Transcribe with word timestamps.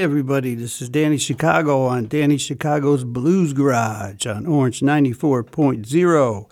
Everybody, 0.00 0.54
this 0.54 0.80
is 0.80 0.88
Danny 0.88 1.18
Chicago 1.18 1.82
on 1.84 2.06
Danny 2.06 2.38
Chicago's 2.38 3.04
Blues 3.04 3.52
Garage 3.52 4.24
on 4.24 4.46
Orange 4.46 4.80
94.0, 4.80 6.50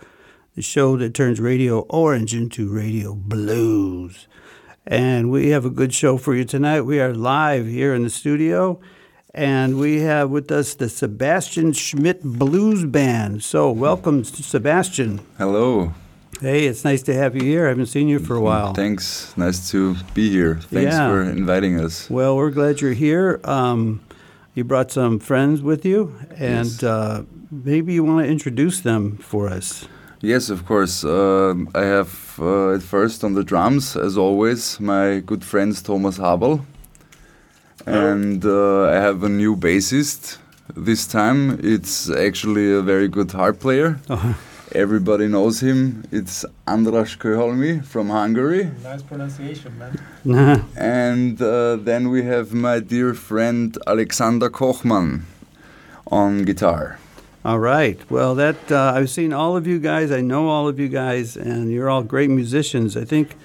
the 0.55 0.61
show 0.61 0.99
that 0.99 1.15
turns 1.15 1.41
Radio 1.41 1.81
Orange 1.89 2.35
into 2.35 2.69
Radio 2.69 3.15
Blues. 3.15 4.29
And 4.87 5.31
we 5.31 5.49
have 5.49 5.65
a 5.65 5.71
good 5.71 5.95
show 5.95 6.19
for 6.19 6.35
you 6.35 6.45
tonight. 6.45 6.83
We 6.83 7.01
are 7.01 7.15
live 7.15 7.67
here 7.67 7.95
in 7.95 8.03
the 8.03 8.11
studio, 8.11 8.81
and 9.33 9.79
we 9.79 10.01
have 10.01 10.29
with 10.29 10.53
us 10.53 10.75
the 10.75 10.91
Sebastian 10.91 11.73
Schmidt 11.73 12.23
Blues 12.23 12.85
Band. 12.85 13.43
So, 13.43 13.71
welcome, 13.71 14.25
Sebastian. 14.25 15.21
Hello. 15.39 15.95
Hey, 16.41 16.67
it's 16.67 16.85
nice 16.85 17.03
to 17.03 17.15
have 17.15 17.35
you 17.35 17.43
here. 17.43 17.67
I 17.67 17.71
haven't 17.71 17.87
seen 17.87 18.07
you 18.09 18.21
for 18.21 18.37
a 18.37 18.41
while. 18.41 18.73
Thanks. 18.73 19.33
Nice 19.37 19.71
to 19.73 19.97
be 20.15 20.31
here. 20.31 20.55
Thanks 20.71 20.95
Yeah. 20.95 21.09
for 21.11 21.23
inviting 21.23 21.81
us. 21.81 22.09
Well, 22.09 22.37
we're 22.37 22.51
glad 22.53 22.81
you're 22.81 22.93
here. 22.93 23.41
Um, 23.45 24.01
you 24.55 24.63
brought 24.65 24.93
some 24.93 25.19
friends 25.19 25.63
with 25.63 25.85
you, 25.85 26.13
and 26.39 26.67
Yes. 26.67 26.83
uh, 26.83 27.23
maybe 27.51 27.93
you 27.95 28.05
want 28.05 28.25
to 28.25 28.31
introduce 28.31 28.81
them 28.81 29.19
for 29.21 29.49
us. 29.49 29.87
Yes, 30.21 30.51
of 30.51 30.65
course. 30.67 31.05
Um 31.05 31.69
I 31.75 31.85
have 31.97 32.11
uh, 32.41 32.75
at 32.77 32.83
first 32.83 33.25
on 33.25 33.35
the 33.35 33.45
drums, 33.45 33.97
as 33.97 34.17
always, 34.17 34.79
my 34.81 35.21
good 35.31 35.43
friends 35.45 35.83
Thomas 35.83 36.19
Habel. 36.19 36.61
And 37.87 38.45
uh, 38.45 38.85
I 38.97 38.97
have 39.07 39.23
a 39.25 39.29
new 39.29 39.57
bassist 39.57 40.39
this 40.77 41.07
time. 41.07 41.59
It's 41.63 42.11
actually 42.11 42.73
a 42.75 42.83
very 42.83 43.09
good 43.09 43.31
harp 43.33 43.59
player. 43.61 43.99
Everybody 44.73 45.29
knows 45.29 45.61
him. 45.61 46.05
It's 46.13 46.45
Andras 46.67 47.17
Köholmi 47.17 47.83
from 47.85 48.11
Hungary. 48.11 48.71
Nice 48.83 49.03
pronunciation, 49.03 49.73
man. 49.79 50.65
And 50.77 51.41
uh, 51.41 51.77
then 51.77 52.11
we 52.11 52.25
have 52.25 52.53
my 52.53 52.79
dear 52.81 53.15
friend 53.15 53.77
Alexander 53.87 54.51
Kochmann 54.51 55.23
on 56.09 56.43
guitar. 56.43 56.99
All 57.45 57.59
right. 57.59 57.99
Well, 58.11 58.35
that 58.35 58.71
uh, 58.71 58.93
I've 58.95 59.09
seen 59.09 59.33
all 59.33 59.57
of 59.57 59.67
you 59.67 59.79
guys. 59.79 60.11
I 60.11 60.21
know 60.21 60.49
all 60.49 60.69
of 60.69 60.79
you 60.79 60.89
guys, 60.89 61.37
and 61.37 61.71
you're 61.73 61.89
all 61.89 62.03
great 62.03 62.29
musicians. 62.29 62.95
I 62.95 63.05
think 63.05 63.37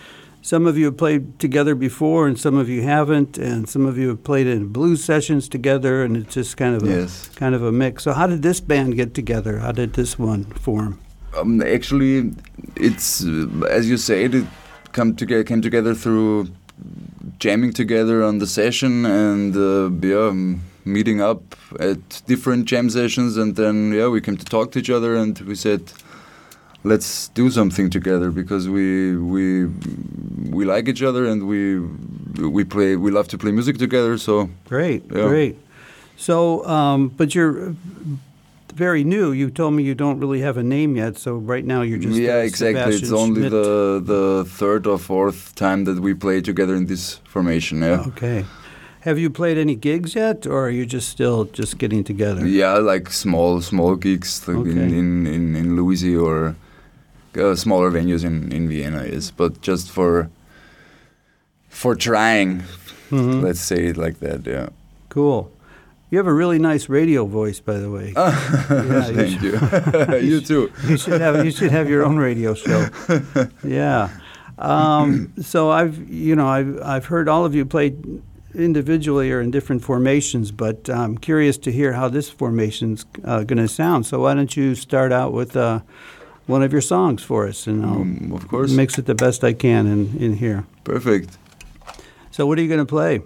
some 0.42 0.68
of 0.68 0.78
you 0.78 0.86
have 0.86 0.98
played 0.98 1.40
together 1.40 1.74
before, 1.74 2.28
and 2.28 2.38
some 2.38 2.58
of 2.58 2.68
you 2.68 2.82
haven't, 2.82 3.38
and 3.38 3.70
some 3.70 3.86
of 3.86 3.98
you 3.98 4.10
have 4.10 4.26
played 4.26 4.48
in 4.48 4.68
blues 4.68 5.02
sessions 5.02 5.48
together, 5.48 6.04
and 6.04 6.18
it's 6.18 6.34
just 6.34 6.58
kind 6.58 6.76
of 6.76 6.84
a 6.84 6.88
Yes. 6.88 7.30
kind 7.36 7.56
of 7.56 7.64
a 7.64 7.72
mix. 7.72 8.04
So, 8.04 8.12
how 8.12 8.28
did 8.28 8.42
this 8.42 8.60
band 8.60 8.98
get 8.98 9.14
together? 9.14 9.60
How 9.60 9.72
did 9.72 9.94
this 9.94 10.20
one 10.20 10.44
form? 10.46 11.00
Um, 11.36 11.62
actually, 11.62 12.32
it's 12.76 13.24
uh, 13.26 13.48
as 13.70 13.90
you 13.90 13.98
said, 13.98 14.36
it 14.36 14.46
come 14.92 15.16
together 15.16 15.44
came 15.44 15.62
together 15.62 15.94
through 15.96 16.48
jamming 17.40 17.74
together 17.74 18.24
on 18.24 18.38
the 18.40 18.48
session 18.48 19.06
and 19.06 19.56
uh, 19.56 19.90
yeah, 20.08 20.32
meeting 20.86 21.22
up 21.22 21.56
at 21.80 22.22
different 22.28 22.66
jam 22.66 22.90
sessions, 22.90 23.38
and 23.38 23.56
then 23.56 23.92
yeah, 23.92 24.08
we 24.08 24.22
came 24.22 24.38
to 24.38 24.46
talk 24.46 24.72
to 24.72 24.80
each 24.80 24.90
other, 24.90 25.16
and 25.16 25.40
we 25.42 25.56
said, 25.56 25.82
let's 26.84 27.30
do 27.30 27.50
something 27.50 27.90
together 27.90 28.30
because 28.32 28.68
we 28.70 29.16
we 29.18 29.66
we 30.50 30.66
like 30.66 30.88
each 30.88 31.02
other 31.02 31.26
and 31.26 31.48
we 31.48 31.80
we 32.48 32.64
play 32.64 32.96
we 32.96 33.10
love 33.12 33.28
to 33.30 33.38
play 33.38 33.52
music 33.52 33.78
together. 33.78 34.18
So 34.18 34.50
Great, 34.68 35.04
Yeah. 35.12 35.28
great. 35.28 35.58
So, 36.16 36.64
um, 36.68 37.10
but 37.18 37.34
you're 37.34 37.76
very 38.76 39.04
new. 39.04 39.32
You 39.32 39.50
told 39.52 39.74
me 39.74 39.84
you 39.84 39.96
don't 39.96 40.20
really 40.20 40.42
have 40.42 40.58
a 40.58 40.64
name 40.64 40.96
yet. 40.96 41.18
So 41.18 41.36
right 41.36 41.66
now 41.66 41.82
you're 41.84 42.00
just 42.00 42.18
yeah, 42.20 42.36
uh, 42.38 42.48
exactly. 42.50 42.96
It's 42.96 43.12
only 43.12 43.42
Schmidt. 43.42 43.52
the 43.52 44.02
the 44.06 44.46
third 44.60 44.88
or 44.88 44.98
fourth 44.98 45.54
time 45.56 45.86
that 45.86 46.00
we 46.00 46.14
play 46.14 46.42
together 46.42 46.76
in 46.76 46.86
this 46.88 47.20
formation. 47.24 47.82
Yeah. 47.82 48.04
Okay. 48.08 48.46
Have 49.02 49.20
you 49.20 49.30
played 49.30 49.58
any 49.58 49.76
gigs 49.76 50.16
yet, 50.16 50.48
or 50.48 50.60
are 50.66 50.70
you 50.70 50.86
just 50.86 51.10
still 51.10 51.44
just 51.60 51.78
getting 51.78 52.04
together? 52.06 52.48
Yeah, 52.48 52.78
like 52.94 53.12
small 53.12 53.62
small 53.62 53.96
gigs 53.96 54.48
like 54.48 54.58
in, 54.66 54.80
Okay. 54.80 54.98
in, 55.00 55.28
in, 55.28 55.56
in 55.56 55.76
Louisy 55.76 56.16
or 56.16 56.56
uh, 57.38 57.56
smaller 57.56 57.92
venues 57.92 58.24
in, 58.24 58.52
in 58.54 58.70
Vienna 58.70 59.04
is, 59.04 59.32
but 59.32 59.62
just 59.62 59.92
for 59.92 60.30
for 61.70 61.96
trying, 61.96 62.64
Mhm. 63.10 63.42
let's 63.44 63.60
say 63.60 63.88
it 63.88 63.98
like 63.98 64.20
that. 64.20 64.46
Yeah. 64.48 64.70
Cool. 65.10 65.52
You 66.14 66.20
have 66.20 66.28
a 66.28 66.34
really 66.34 66.60
nice 66.60 66.90
radio 66.90 67.26
voice, 67.26 67.60
by 67.60 67.78
the 67.80 67.90
way. 67.90 68.14
Yeah, 68.16 69.08
you 69.08 69.16
Thank 69.16 69.42
you. 69.42 70.18
you 70.30 70.42
too. 70.42 70.72
you 70.88 70.96
should 70.96 71.20
have 71.22 71.44
you 71.44 71.50
should 71.50 71.72
have 71.72 71.90
your 71.90 72.06
own 72.06 72.18
radio 72.18 72.54
show. 72.54 72.88
Yeah. 73.64 74.10
Um, 74.60 75.34
so 75.42 75.72
I've 75.72 75.98
you 76.08 76.36
know 76.36 76.46
I've 76.48 76.80
I've 76.84 77.06
heard 77.06 77.28
all 77.28 77.46
of 77.46 77.56
you 77.56 77.66
play 77.66 77.96
individually 78.54 79.32
or 79.32 79.42
in 79.42 79.50
different 79.50 79.84
formations, 79.84 80.52
but 80.52 80.88
I'm 80.88 81.18
curious 81.18 81.58
to 81.58 81.72
hear 81.72 81.94
how 81.94 82.10
this 82.10 82.30
formation's 82.30 83.08
uh, 83.26 83.44
going 83.44 83.58
to 83.58 83.68
sound. 83.68 84.06
So 84.06 84.20
why 84.20 84.36
don't 84.36 84.56
you 84.56 84.76
start 84.76 85.12
out 85.12 85.34
with 85.34 85.56
uh, 85.58 85.80
one 86.46 86.62
of 86.62 86.72
your 86.72 86.82
songs 86.82 87.24
for 87.24 87.48
us, 87.48 87.66
and 87.66 87.84
I'll 87.84 88.02
Um, 88.02 88.32
of 88.36 88.48
course. 88.48 88.72
mix 88.72 89.00
it 89.00 89.06
the 89.08 89.16
best 89.16 89.44
I 89.44 89.54
can 89.54 89.88
in 89.88 90.16
in 90.20 90.34
here. 90.38 90.64
Perfect. 90.84 91.40
So 92.30 92.46
what 92.46 92.60
are 92.60 92.62
you 92.62 92.68
going 92.70 92.86
to 92.88 92.96
play? 92.98 93.22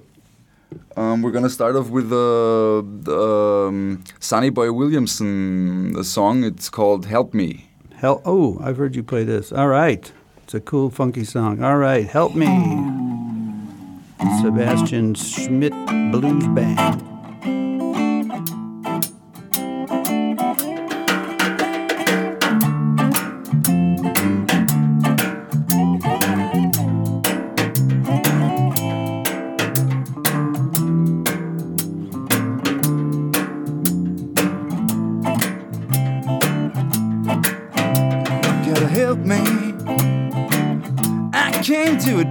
Um, 0.96 1.22
we're 1.22 1.32
gonna 1.32 1.50
start 1.50 1.76
off 1.76 1.90
with 1.90 2.12
uh, 2.12 2.82
the 3.04 3.68
um, 3.70 4.04
Sonny 4.20 4.50
Boy 4.50 4.72
Williamson 4.72 5.96
a 5.98 6.04
song. 6.04 6.44
It's 6.44 6.70
called 6.70 7.06
"Help 7.06 7.34
Me." 7.34 7.70
Help! 7.96 8.22
Oh, 8.26 8.60
I've 8.62 8.78
heard 8.78 8.96
you 8.96 9.04
play 9.04 9.24
this. 9.24 9.52
All 9.52 9.68
right, 9.68 10.12
it's 10.44 10.54
a 10.54 10.60
cool, 10.60 10.90
funky 10.90 11.24
song. 11.24 11.64
All 11.64 11.78
right, 11.78 12.06
help 12.08 12.36
me, 12.36 12.48
Sebastian 14.42 15.14
Schmidt 15.16 15.74
Blues 16.12 16.48
Band. 16.50 17.17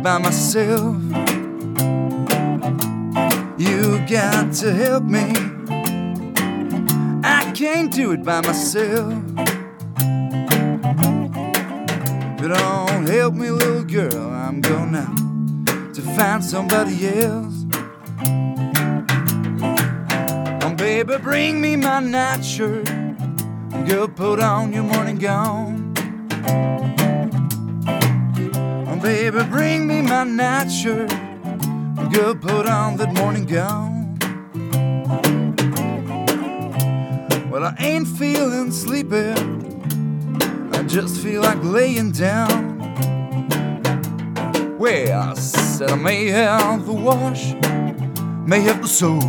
By 0.06 0.18
myself. 0.18 0.96
You 3.58 3.98
got 4.06 4.52
to 4.60 4.72
help 4.72 5.02
me. 5.02 5.32
I 7.24 7.50
can't 7.56 7.92
do 7.92 8.12
it 8.12 8.22
by 8.22 8.40
myself. 8.42 9.12
You 12.40 12.48
don't 12.54 13.08
help 13.08 13.34
me, 13.34 13.50
little 13.50 13.82
girl, 13.82 14.30
I'm 14.30 14.60
gonna 14.60 15.12
to 15.92 16.02
find 16.16 16.44
somebody 16.44 17.08
else. 17.08 17.66
Oh, 20.62 20.74
baby, 20.76 21.18
bring 21.18 21.60
me 21.60 21.74
my 21.74 21.98
nightshirt. 21.98 22.86
Girl, 23.88 24.06
put 24.06 24.38
on 24.38 24.72
your 24.72 24.84
morning 24.84 25.18
gown. 25.18 25.86
Baby, 29.06 29.44
bring 29.44 29.86
me 29.86 30.02
my 30.02 30.24
nightshirt. 30.24 31.08
Girl, 32.12 32.34
put 32.34 32.66
on 32.66 32.96
that 32.96 33.14
morning 33.14 33.44
gown. 33.44 34.18
Well, 37.48 37.66
I 37.66 37.76
ain't 37.78 38.08
feeling 38.08 38.72
sleepy. 38.72 39.30
I 40.76 40.82
just 40.88 41.22
feel 41.22 41.42
like 41.42 41.62
laying 41.62 42.10
down. 42.10 42.80
Well, 44.76 45.30
I 45.30 45.34
said 45.34 45.92
I 45.92 45.94
may 45.94 46.26
have 46.26 46.84
the 46.84 46.92
wash, 46.92 47.54
may 48.44 48.62
have 48.62 48.82
the 48.82 48.88
soul 48.88 49.20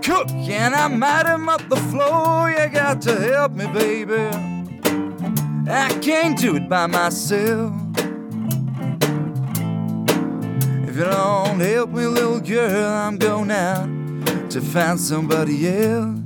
cook 0.00 0.30
and 0.30 0.76
I 0.76 0.86
might 0.86 1.26
have 1.26 1.48
up 1.48 1.68
the 1.68 1.74
floor. 1.90 2.52
You 2.52 2.68
got 2.68 3.02
to 3.02 3.16
help 3.18 3.50
me, 3.50 3.66
baby. 3.66 4.28
I 5.68 5.88
can't 6.00 6.38
do 6.38 6.54
it 6.54 6.68
by 6.68 6.86
myself. 6.86 7.85
If 10.96 11.00
you 11.00 11.10
don't 11.10 11.60
help 11.60 11.90
me, 11.90 12.06
little 12.06 12.40
girl, 12.40 12.90
I'm 12.90 13.18
going 13.18 13.50
out 13.50 14.50
to 14.50 14.62
find 14.62 14.98
somebody 14.98 15.68
else. 15.68 16.25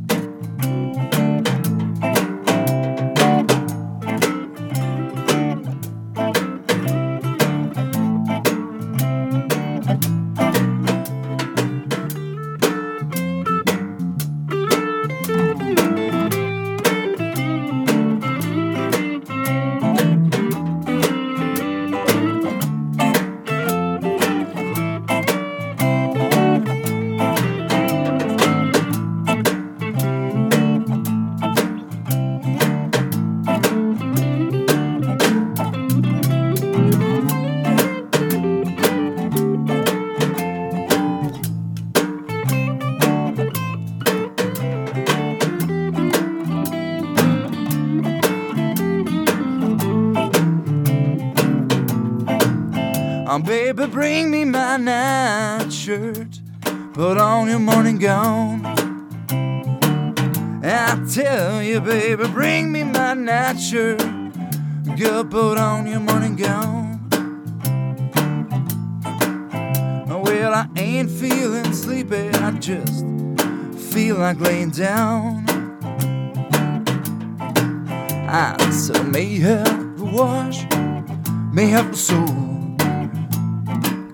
Shirt. 63.60 63.98
Girl, 64.96 65.24
put 65.24 65.58
on 65.58 65.86
your 65.86 66.00
morning 66.00 66.34
gown. 66.34 67.06
Well, 70.08 70.54
I 70.54 70.66
ain't 70.76 71.10
feeling 71.10 71.72
sleepy, 71.72 72.28
I 72.30 72.52
just 72.52 73.04
feel 73.92 74.16
like 74.16 74.40
laying 74.40 74.70
down. 74.70 75.44
I 78.28 78.70
said, 78.70 79.08
may 79.08 79.36
help 79.38 79.66
the 79.98 80.04
wash, 80.04 80.62
may 81.52 81.66
help 81.66 81.90
the 81.90 81.96
soul. 81.96 82.50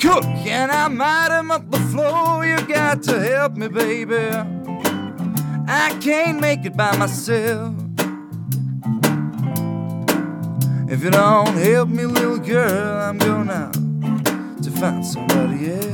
Cook, 0.00 0.24
and 0.24 0.72
I 0.72 0.88
might 0.88 1.28
have 1.30 1.50
up 1.50 1.70
the 1.70 1.78
floor. 1.78 2.44
You 2.44 2.60
got 2.66 3.02
to 3.04 3.20
help 3.20 3.56
me, 3.56 3.68
baby. 3.68 4.16
I 5.68 5.96
can't 6.00 6.40
make 6.40 6.64
it 6.64 6.76
by 6.76 6.96
myself. 6.96 7.85
You 11.06 11.12
don't 11.12 11.56
help 11.56 11.88
me, 11.88 12.04
little 12.04 12.38
girl, 12.38 13.00
I'm 13.00 13.16
gonna 13.18 13.70
to 14.60 14.70
find 14.72 15.06
somebody 15.06 15.70
else. 15.70 15.85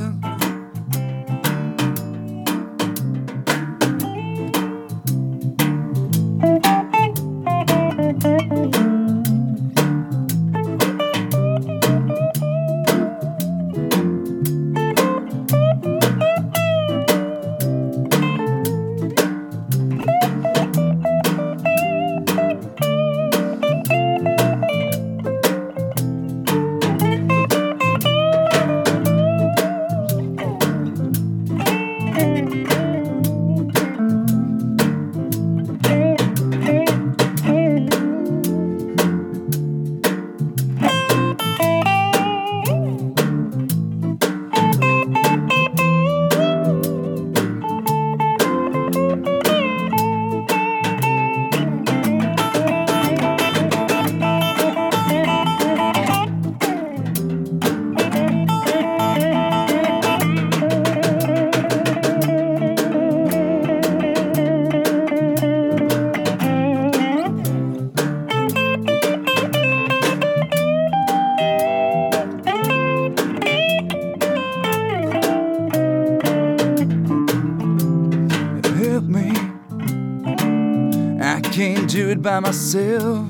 Myself. 82.75 83.29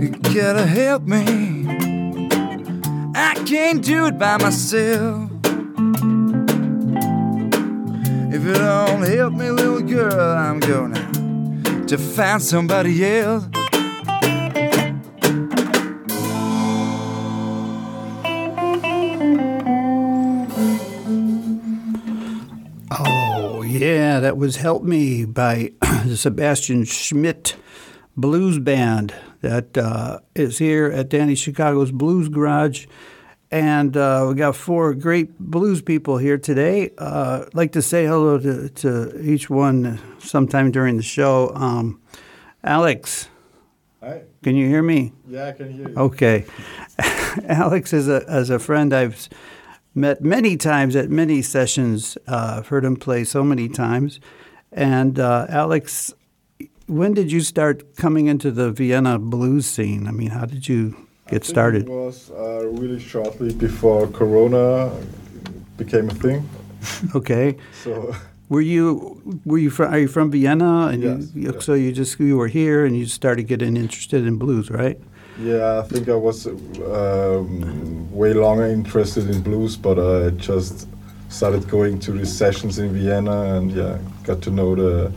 You 0.00 0.10
gotta 0.34 0.66
help 0.66 1.02
me. 1.02 1.66
I 3.14 3.34
can't 3.46 3.84
do 3.84 4.06
it 4.06 4.18
by 4.18 4.38
myself. 4.38 5.30
If 8.34 8.44
you 8.44 8.54
don't 8.54 9.02
help 9.02 9.34
me, 9.34 9.50
little 9.50 9.82
girl, 9.82 10.36
I'm 10.38 10.60
gonna 10.60 11.86
to 11.86 11.98
find 11.98 12.42
somebody 12.42 13.04
else. 13.04 13.51
Was 24.52 24.60
Help 24.60 24.82
Me 24.82 25.24
by 25.24 25.72
the 25.80 26.14
Sebastian 26.18 26.84
Schmidt 26.84 27.56
Blues 28.18 28.58
Band 28.58 29.14
that 29.40 29.78
uh, 29.78 30.18
is 30.34 30.58
here 30.58 30.88
at 30.88 31.08
Danny 31.08 31.34
Chicago's 31.34 31.90
Blues 31.90 32.28
Garage. 32.28 32.84
And 33.50 33.96
uh, 33.96 34.26
we 34.28 34.34
got 34.34 34.54
four 34.54 34.92
great 34.92 35.38
blues 35.38 35.80
people 35.80 36.18
here 36.18 36.36
today. 36.36 36.90
Uh, 36.98 37.44
I'd 37.46 37.54
like 37.54 37.72
to 37.72 37.80
say 37.80 38.04
hello 38.04 38.38
to, 38.40 38.68
to 38.68 39.22
each 39.22 39.48
one 39.48 39.98
sometime 40.18 40.70
during 40.70 40.98
the 40.98 41.02
show. 41.02 41.50
Um, 41.54 42.02
Alex, 42.62 43.30
Hi. 44.02 44.20
can 44.42 44.54
you 44.54 44.68
hear 44.68 44.82
me? 44.82 45.14
Yeah, 45.26 45.46
I 45.46 45.52
can 45.52 45.72
hear 45.72 45.88
you. 45.88 45.96
Okay. 45.96 46.44
Alex 47.48 47.94
is 47.94 48.06
a 48.06 48.22
as 48.28 48.50
a 48.50 48.58
friend 48.58 48.92
I've 48.92 49.30
met 49.94 50.22
many 50.22 50.56
times 50.56 50.96
at 50.96 51.10
many 51.10 51.42
sessions. 51.42 52.16
Uh, 52.26 52.56
I've 52.58 52.68
heard 52.68 52.84
him 52.84 52.96
play 52.96 53.24
so 53.24 53.42
many 53.42 53.68
times. 53.68 54.20
And 54.72 55.18
uh, 55.18 55.46
Alex, 55.48 56.14
when 56.86 57.14
did 57.14 57.30
you 57.30 57.40
start 57.40 57.96
coming 57.96 58.26
into 58.26 58.50
the 58.50 58.70
Vienna 58.70 59.18
blues 59.18 59.66
scene? 59.66 60.06
I 60.06 60.10
mean, 60.12 60.30
how 60.30 60.46
did 60.46 60.68
you 60.68 60.96
get 61.28 61.44
started? 61.44 61.82
It 61.82 61.88
was 61.88 62.30
uh, 62.30 62.66
really 62.66 63.00
shortly 63.00 63.52
before 63.52 64.06
Corona 64.08 64.90
became 65.76 66.08
a 66.08 66.14
thing. 66.14 66.48
Okay. 67.14 67.56
So 67.84 68.12
Were 68.52 68.60
you 68.60 69.40
were 69.46 69.56
you 69.56 69.70
from 69.70 69.94
are 69.94 69.98
you 70.00 70.08
from 70.08 70.30
Vienna 70.30 70.88
and 70.88 71.02
Yes, 71.02 71.30
you, 71.34 71.52
yeah. 71.52 71.60
so 71.60 71.72
you 71.72 71.90
just 71.90 72.20
you 72.20 72.36
were 72.36 72.48
here 72.48 72.84
and 72.84 72.94
you 72.94 73.06
started 73.06 73.44
getting 73.44 73.78
interested 73.78 74.26
in 74.26 74.36
blues, 74.36 74.68
right? 74.68 75.00
Yeah, 75.38 75.80
I 75.80 75.82
think 75.82 76.08
I 76.08 76.14
was 76.14 76.46
um, 76.46 78.12
way 78.12 78.32
longer 78.32 78.66
interested 78.66 79.30
in 79.30 79.42
blues, 79.42 79.76
but 79.76 79.98
I 79.98 80.30
just 80.30 80.88
started 81.28 81.68
going 81.68 81.98
to 82.00 82.12
these 82.12 82.32
sessions 82.32 82.78
in 82.78 82.92
Vienna 82.92 83.56
and 83.56 83.70
yeah, 83.72 83.98
got 84.24 84.42
to 84.42 84.50
know 84.50 84.74
the 84.74 85.12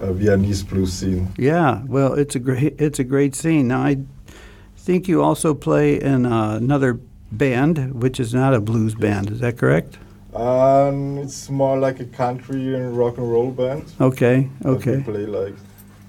uh, 0.00 0.12
Viennese 0.12 0.62
blues 0.62 0.92
scene. 0.92 1.28
Yeah, 1.36 1.82
well, 1.86 2.14
it's 2.14 2.34
a 2.34 2.40
great 2.40 2.80
it's 2.80 2.98
a 2.98 3.04
great 3.04 3.34
scene. 3.34 3.68
Now, 3.68 3.82
I 3.82 3.98
think 4.76 5.08
you 5.08 5.22
also 5.22 5.54
play 5.54 6.00
in 6.00 6.26
uh, 6.26 6.56
another 6.56 6.98
band, 7.30 7.94
which 8.02 8.18
is 8.18 8.34
not 8.34 8.54
a 8.54 8.60
blues 8.60 8.94
band. 8.94 9.30
Is 9.30 9.40
that 9.40 9.58
correct? 9.58 9.98
Um, 10.34 11.18
it's 11.18 11.48
more 11.48 11.78
like 11.78 12.00
a 12.00 12.04
country 12.04 12.74
and 12.74 12.96
rock 12.96 13.16
and 13.18 13.30
roll 13.30 13.50
band. 13.50 13.90
Okay, 14.00 14.48
okay, 14.64 14.96
We 14.98 15.02
play 15.02 15.26
like 15.26 15.54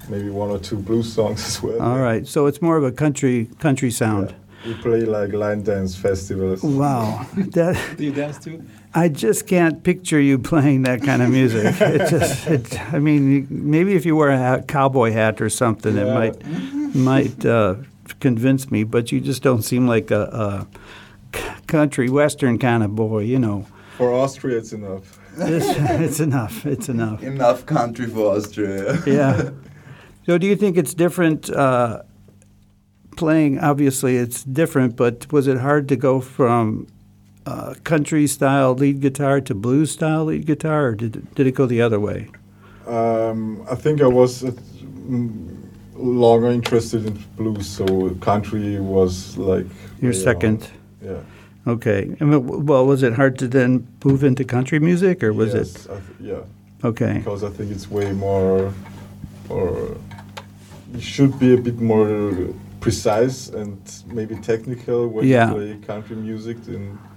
maybe 0.10 0.30
one 0.30 0.50
or 0.50 0.60
two 0.60 0.78
blues 0.78 1.14
songs 1.14 1.46
as 1.46 1.62
well. 1.64 1.82
all 1.82 2.00
right. 2.00 2.28
So 2.28 2.46
it's 2.48 2.62
more 2.62 2.78
of 2.78 2.84
a 2.84 2.92
country 2.92 3.50
country 3.60 3.92
sound. 3.92 4.34
We 4.66 4.74
play 4.74 5.02
like 5.06 5.32
line 5.32 5.64
dance 5.64 5.96
festivals. 5.96 6.62
Wow, 6.64 7.26
that 7.54 7.78
Do 7.98 8.04
you 8.04 8.12
dance 8.12 8.38
too? 8.40 8.62
I 8.94 9.08
just 9.08 9.48
can't 9.48 9.84
picture 9.84 10.20
you 10.20 10.38
playing 10.38 10.82
that 10.84 11.02
kind 11.02 11.22
of 11.22 11.30
music. 11.30 11.76
It 11.82 12.10
just, 12.10 12.48
it, 12.48 12.94
I 12.94 13.00
mean, 13.00 13.48
maybe 13.50 13.96
if 13.96 14.06
you 14.06 14.16
wear 14.18 14.30
a 14.30 14.38
hat, 14.38 14.68
cowboy 14.68 15.12
hat 15.12 15.40
or 15.42 15.50
something, 15.50 15.96
it 15.98 16.08
might 16.14 16.36
might 16.96 17.46
uh, 17.46 17.76
convince 18.20 18.70
me. 18.70 18.84
But 18.84 19.12
you 19.12 19.22
just 19.22 19.44
don't 19.44 19.62
seem 19.62 19.88
like 19.88 20.12
a 20.12 20.68
country 21.68 22.10
western 22.10 22.58
kind 22.58 22.84
of 22.84 22.96
boy, 22.96 23.20
you 23.20 23.40
know. 23.40 23.66
For 23.98 24.12
Austria, 24.14 24.58
it's 24.58 24.74
enough. 24.74 25.20
It's, 25.38 25.66
it's 26.02 26.20
enough. 26.20 26.66
It's 26.66 26.90
enough. 26.90 27.24
Enough 27.24 27.66
country 27.66 28.08
for 28.08 28.36
Austria. 28.36 29.02
Yeah. 29.06 29.52
So, 30.30 30.38
do 30.38 30.46
you 30.46 30.56
think 30.56 30.78
it's 30.78 30.94
different 30.94 31.50
uh, 31.50 32.04
playing? 33.18 33.58
Obviously, 33.58 34.16
it's 34.18 34.44
different, 34.44 34.96
but 34.96 35.26
was 35.34 35.48
it 35.48 35.58
hard 35.58 35.90
to 35.90 35.96
go 35.96 36.22
from 36.22 36.86
uh, 37.48 37.74
country 37.84 38.28
style 38.28 38.76
lead 38.76 39.02
guitar 39.02 39.42
to 39.42 39.56
blues 39.56 39.90
style 39.90 40.26
lead 40.26 40.46
guitar, 40.46 40.90
or 40.90 40.94
did 40.94 41.16
it, 41.16 41.34
did 41.34 41.48
it 41.48 41.56
go 41.56 41.66
the 41.66 41.82
other 41.82 42.00
way? 42.00 42.30
Um, 42.86 43.66
I 43.72 43.74
think 43.74 44.04
I 44.04 44.06
was 44.06 44.44
uh, 44.44 44.52
longer 45.96 46.52
interested 46.52 47.08
in 47.08 47.14
blues, 47.36 47.68
so 47.68 48.12
country 48.22 48.80
was 48.80 49.36
like 49.36 49.66
Your 50.00 50.14
second. 50.14 50.72
on. 51.02 51.10
Yeah. 51.10 51.72
Okay. 51.74 52.16
Well, 52.22 52.86
was 52.86 53.02
it 53.02 53.14
hard 53.14 53.40
to 53.40 53.48
then 53.48 53.88
move 54.06 54.24
into 54.24 54.44
country 54.44 54.78
music, 54.78 55.24
or 55.24 55.34
was 55.34 55.56
yes, 55.56 55.88
it 55.88 55.90
I 55.90 55.94
th- 55.96 56.04
yeah, 56.20 56.88
okay? 56.88 57.14
because 57.18 57.44
I 57.44 57.50
think 57.50 57.72
it's 57.72 57.90
way 57.90 58.12
more, 58.12 58.72
or 59.50 59.98
you 60.94 61.02
should 61.02 61.38
be 61.40 61.54
a 61.54 61.58
bit 61.58 61.80
more 61.80 62.34
precise 62.80 63.50
and 63.50 63.78
maybe 64.08 64.36
technical 64.38 65.08
when 65.08 65.26
Yeah. 65.28 65.50
you 65.50 65.56
play 65.56 65.78
country 65.86 66.16
music. 66.16 66.58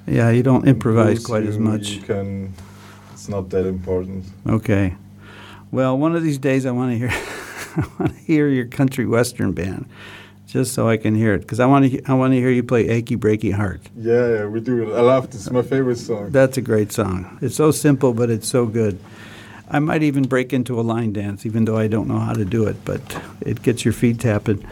Yeah, 0.07 0.31
you 0.31 0.43
don't 0.43 0.67
improvise 0.67 1.19
blues, 1.19 1.27
quite 1.27 1.45
as 1.47 1.59
much. 1.59 1.91
You 1.91 2.03
can. 2.03 2.53
It's 3.13 3.29
not 3.29 3.51
that 3.51 3.67
important. 3.67 4.25
Okay. 4.49 4.97
Well, 5.71 5.97
one 5.97 6.17
of 6.17 6.23
these 6.23 6.39
days 6.39 6.67
I 6.67 6.71
want 6.73 6.93
to 6.93 6.99
hear 6.99 7.11
I 7.77 7.85
want 7.99 8.15
to 8.15 8.21
hear 8.21 8.49
your 8.49 8.67
country 8.67 9.07
western 9.07 9.53
band, 9.53 9.87
just 10.47 10.75
so 10.75 10.89
I 10.89 10.97
can 10.99 11.15
hear 11.15 11.33
it, 11.35 11.41
because 11.43 11.61
I 11.61 11.67
want 11.67 11.91
to 11.91 12.03
I 12.11 12.15
want 12.15 12.33
to 12.33 12.39
hear 12.39 12.51
you 12.51 12.63
play 12.65 12.89
"Achy 12.89 13.17
Breaky 13.17 13.53
Heart." 13.53 13.81
Yeah, 13.97 14.29
yeah, 14.29 14.45
we 14.47 14.61
do. 14.61 14.93
I 14.93 15.01
love 15.01 15.31
this. 15.31 15.43
It's 15.47 15.51
my 15.53 15.63
favorite 15.63 15.99
song. 15.99 16.31
That's 16.31 16.59
a 16.59 16.61
great 16.61 16.93
song. 16.93 17.39
It's 17.41 17.55
so 17.57 17.71
simple, 17.71 18.13
but 18.13 18.29
it's 18.29 18.49
so 18.49 18.67
good. 18.67 18.99
I 19.73 19.79
might 19.79 20.03
even 20.03 20.25
break 20.25 20.53
into 20.53 20.79
a 20.79 20.83
line 20.83 21.13
dance, 21.13 21.45
even 21.47 21.65
though 21.65 21.79
I 21.79 21.89
don't 21.89 22.07
know 22.07 22.19
how 22.19 22.35
to 22.35 22.45
do 22.45 22.67
it, 22.67 22.85
but 22.85 23.01
it 23.41 23.63
gets 23.63 23.85
your 23.85 23.95
feet 23.95 24.21
tapping. 24.21 24.65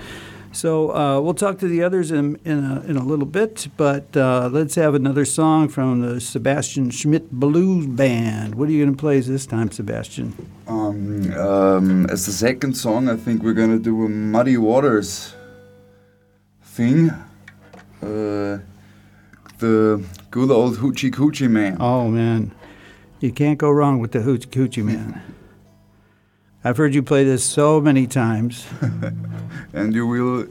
So 0.52 0.94
uh, 0.94 1.20
we'll 1.20 1.34
talk 1.34 1.58
to 1.60 1.68
the 1.68 1.82
others 1.82 2.10
in 2.10 2.38
in 2.44 2.64
a, 2.64 2.80
in 2.82 2.96
a 2.96 3.04
little 3.04 3.26
bit, 3.26 3.68
but 3.76 4.16
uh, 4.16 4.48
let's 4.52 4.74
have 4.74 4.94
another 4.94 5.24
song 5.24 5.68
from 5.68 6.00
the 6.00 6.20
Sebastian 6.20 6.90
Schmidt 6.90 7.30
Blues 7.30 7.86
Band. 7.86 8.56
What 8.56 8.68
are 8.68 8.72
you 8.72 8.84
going 8.84 8.94
to 8.94 9.00
play 9.00 9.20
this 9.20 9.46
time, 9.46 9.70
Sebastian? 9.70 10.34
Um, 10.66 11.32
um, 11.34 12.06
as 12.06 12.26
the 12.26 12.32
second 12.32 12.74
song, 12.74 13.08
I 13.08 13.16
think 13.16 13.42
we're 13.42 13.54
gonna 13.54 13.78
do 13.78 14.04
a 14.04 14.08
Muddy 14.08 14.56
Waters 14.56 15.34
thing. 16.62 17.10
Uh, 18.02 18.58
the 19.58 20.04
good 20.30 20.50
old 20.50 20.78
Hoochie 20.78 21.12
Coochie 21.12 21.50
Man. 21.50 21.76
Oh 21.78 22.08
man, 22.08 22.50
you 23.20 23.32
can't 23.32 23.58
go 23.58 23.70
wrong 23.70 23.98
with 24.00 24.12
the 24.12 24.20
Hoochie 24.20 24.46
Coochie 24.46 24.84
Man. 24.84 25.20
I've 26.62 26.76
heard 26.76 26.94
you 26.94 27.02
play 27.02 27.24
this 27.24 27.42
so 27.44 27.80
many 27.80 28.06
times, 28.06 28.66
and 29.72 29.94
you 29.94 30.06
will 30.06 30.46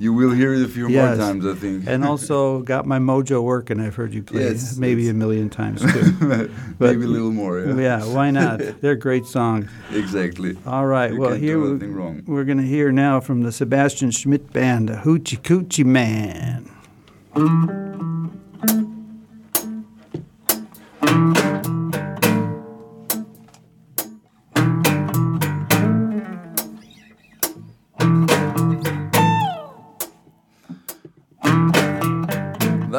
you 0.00 0.12
will 0.12 0.30
hear 0.30 0.54
it 0.54 0.62
a 0.64 0.68
few 0.68 0.88
Yes. 0.88 1.18
more 1.18 1.26
times, 1.26 1.44
I 1.44 1.54
think. 1.54 1.84
and 1.88 2.04
also 2.04 2.60
got 2.72 2.86
my 2.86 3.00
mojo 3.00 3.42
working. 3.42 3.80
I've 3.80 3.96
heard 3.96 4.14
you 4.14 4.22
play 4.22 4.42
Yes, 4.42 4.76
maybe 4.76 5.08
a 5.08 5.14
million 5.14 5.50
times 5.50 5.80
too. 5.92 6.12
but- 6.20 6.50
maybe 6.78 7.02
a 7.04 7.08
little 7.08 7.32
more. 7.32 7.58
Yeah, 7.58 7.74
yeah, 7.76 8.04
why 8.04 8.30
not? 8.30 8.60
They're 8.80 8.94
great 8.94 9.26
songs. 9.26 9.68
exactly. 9.92 10.56
All 10.64 10.86
right, 10.86 11.12
You 11.12 11.18
well 11.20 11.34
here 11.34 11.58
we, 11.58 12.20
we're 12.28 12.44
going 12.44 12.58
to 12.58 12.64
hear 12.66 12.92
now 12.92 13.18
from 13.18 13.42
the 13.42 13.50
Sebastian 13.50 14.12
Schmidt 14.12 14.52
Band, 14.52 14.88
the 14.88 14.94
Hoochie 14.98 15.40
Coochie 15.42 15.84
Man. 15.84 16.70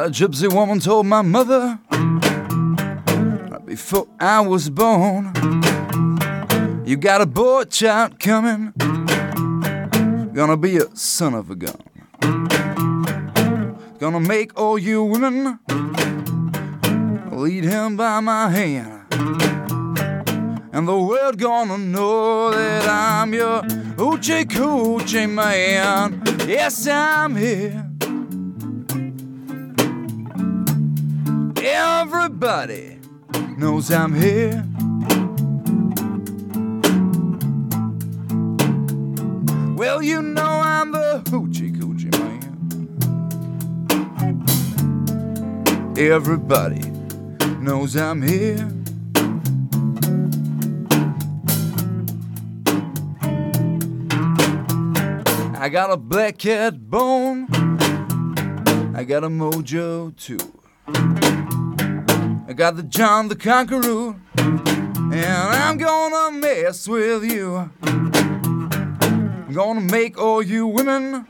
That 0.00 0.12
gypsy 0.12 0.50
woman 0.50 0.80
told 0.80 1.04
my 1.04 1.20
mother 1.20 1.78
before 3.66 4.08
I 4.18 4.40
was 4.40 4.70
born, 4.70 5.30
You 6.86 6.96
got 6.96 7.20
a 7.20 7.26
boy 7.26 7.64
child 7.64 8.18
coming, 8.18 8.72
gonna 10.32 10.56
be 10.56 10.78
a 10.78 10.96
son 10.96 11.34
of 11.34 11.50
a 11.50 11.54
gun. 11.54 11.82
Gonna 13.98 14.20
make 14.20 14.58
all 14.58 14.78
you 14.78 15.04
women 15.04 15.58
lead 17.30 17.64
him 17.64 17.98
by 17.98 18.20
my 18.20 18.48
hand. 18.48 19.04
And 20.72 20.88
the 20.88 20.96
world 20.96 21.38
gonna 21.38 21.76
know 21.76 22.50
that 22.52 22.88
I'm 22.88 23.34
your 23.34 23.60
hoochie 23.98 24.46
coochie 24.46 25.28
man. 25.28 26.22
Yes, 26.48 26.86
I'm 26.86 27.36
here. 27.36 27.89
Everybody 31.72 32.98
knows 33.56 33.92
I'm 33.92 34.12
here. 34.12 34.66
Well, 39.76 40.02
you 40.02 40.20
know 40.20 40.42
I'm 40.64 40.90
the 40.90 41.22
hoochie 41.26 41.72
coochie 41.76 42.10
man. 42.18 42.42
Everybody 45.96 46.80
knows 47.60 47.94
I'm 47.96 48.20
here. 48.20 48.68
I 55.56 55.68
got 55.68 55.92
a 55.92 55.96
black 55.96 56.38
cat 56.38 56.90
bone. 56.90 57.46
I 58.96 59.04
got 59.04 59.22
a 59.22 59.28
mojo 59.28 60.16
too. 60.16 61.19
I 62.50 62.52
got 62.52 62.74
the 62.74 62.82
John 62.82 63.28
the 63.28 63.36
Conqueror, 63.36 64.16
and 64.36 65.14
I'm 65.14 65.78
gonna 65.78 66.36
mess 66.36 66.88
with 66.88 67.22
you. 67.22 67.70
I'm 67.80 69.52
gonna 69.52 69.82
make 69.82 70.18
all 70.18 70.42
you 70.42 70.66
women 70.66 71.28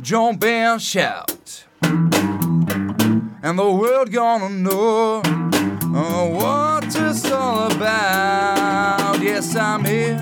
jump 0.00 0.42
and 0.42 0.82
shout, 0.82 1.66
and 1.82 3.56
the 3.56 3.70
world 3.70 4.10
gonna 4.10 4.48
know 4.48 5.22
uh, 5.24 6.28
what 6.30 6.86
it's 6.86 7.30
all 7.30 7.70
about. 7.70 9.22
Yes, 9.22 9.54
I'm 9.54 9.84
here. 9.84 10.18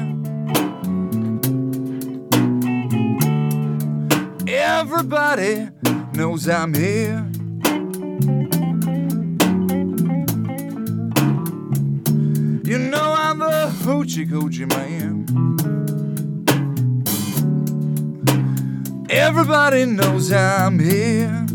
Everybody 4.47 5.71
knows 6.12 6.47
I'm 6.51 6.75
here. 6.75 7.32
You 12.73 12.79
know 12.79 13.14
I'm 13.19 13.41
the 13.41 13.71
hoochie 13.85 14.26
coochie 14.26 14.67
man. 14.67 15.26
Everybody 19.11 19.85
knows 19.85 20.33
I'm 20.33 20.79
here. 20.79 21.51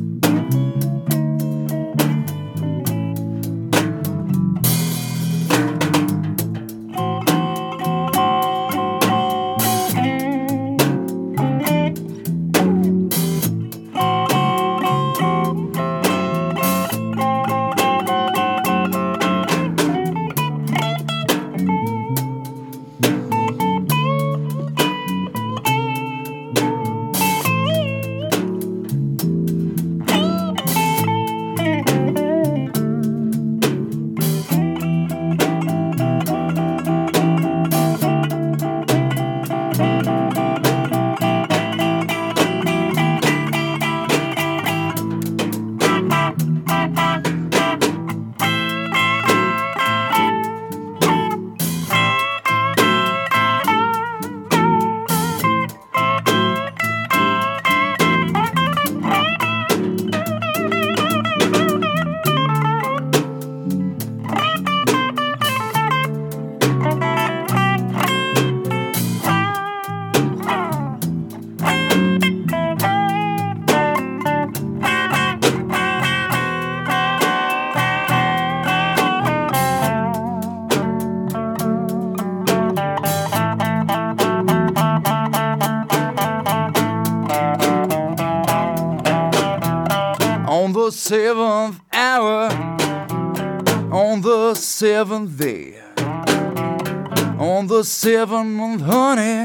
The 98.15 98.43
month, 98.43 98.83
honey, 98.83 99.43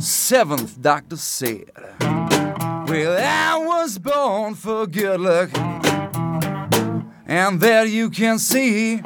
seventh 0.00 0.80
doctor 0.80 1.18
said, 1.18 1.70
Well, 2.00 3.18
I 3.18 3.58
was 3.58 3.98
born 3.98 4.54
for 4.54 4.86
good 4.86 5.20
luck. 5.20 5.50
And 7.26 7.60
there 7.60 7.84
you 7.84 8.08
can 8.08 8.38
see, 8.38 9.02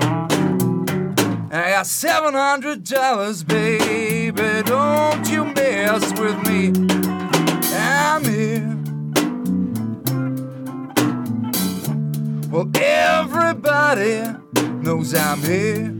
I 1.50 1.70
got 1.74 1.86
seven 1.86 2.34
hundred 2.34 2.84
dollars, 2.84 3.42
baby. 3.42 4.62
Don't 4.62 5.28
you 5.28 5.44
mess 5.46 6.12
with 6.20 6.46
me. 6.46 6.72
I'm 7.74 8.22
here. 8.24 8.76
Well, 12.52 12.70
everybody 12.76 14.22
knows 14.80 15.12
I'm 15.12 15.40
here. 15.40 15.95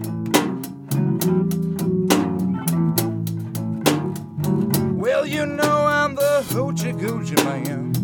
Well, 5.16 5.26
you 5.26 5.46
know 5.46 5.86
I'm 5.86 6.14
the 6.14 6.44
hoochie 6.50 6.92
coochie 6.92 7.42
man. 7.42 7.94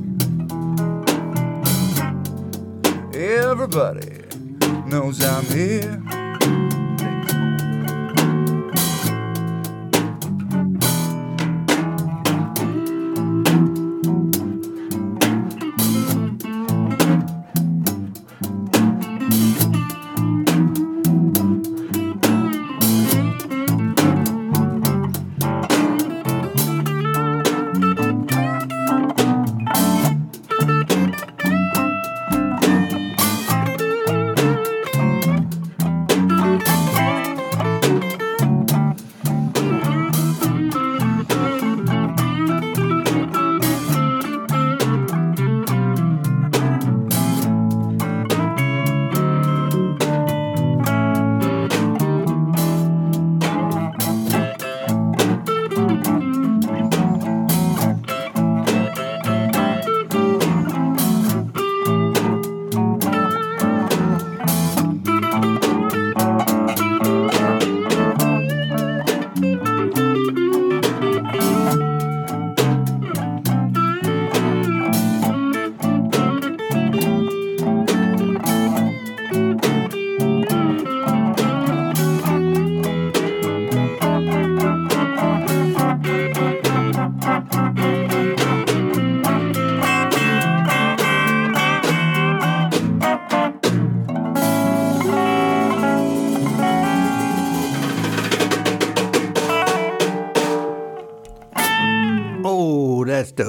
Everybody 3.14 4.22
knows 4.86 5.22
I'm 5.22 5.44
here. 5.44 6.21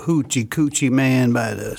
Hoochie 0.04 0.48
Coochie 0.50 0.92
Man 0.92 1.32
by 1.32 1.54
the 1.54 1.78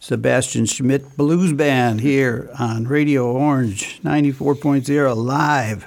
Sebastian 0.00 0.66
Schmidt 0.66 1.16
Blues 1.16 1.52
Band 1.52 2.00
here 2.00 2.50
on 2.58 2.88
Radio 2.88 3.30
Orange 3.30 4.00
94.0 4.02 5.16
live. 5.16 5.86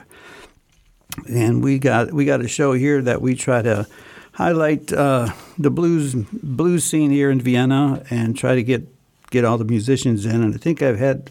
And 1.28 1.62
we 1.62 1.80
got 1.80 2.14
we 2.14 2.24
got 2.24 2.40
a 2.40 2.48
show 2.48 2.72
here 2.72 3.02
that 3.02 3.22
we 3.22 3.36
try 3.36 3.62
to 3.62 3.86
highlight 4.34 4.94
uh, 4.94 5.34
the 5.58 5.70
blues 5.70 6.16
blues 6.16 6.86
scene 6.86 7.12
here 7.12 7.30
in 7.30 7.42
Vienna 7.42 8.04
and 8.10 8.38
try 8.38 8.56
to 8.56 8.64
get 8.64 8.88
get 9.30 9.44
all 9.44 9.58
the 9.58 9.66
musicians 9.66 10.26
in. 10.26 10.44
And 10.44 10.56
I 10.56 10.58
think 10.58 10.82
I've 10.82 10.98
had 10.98 11.30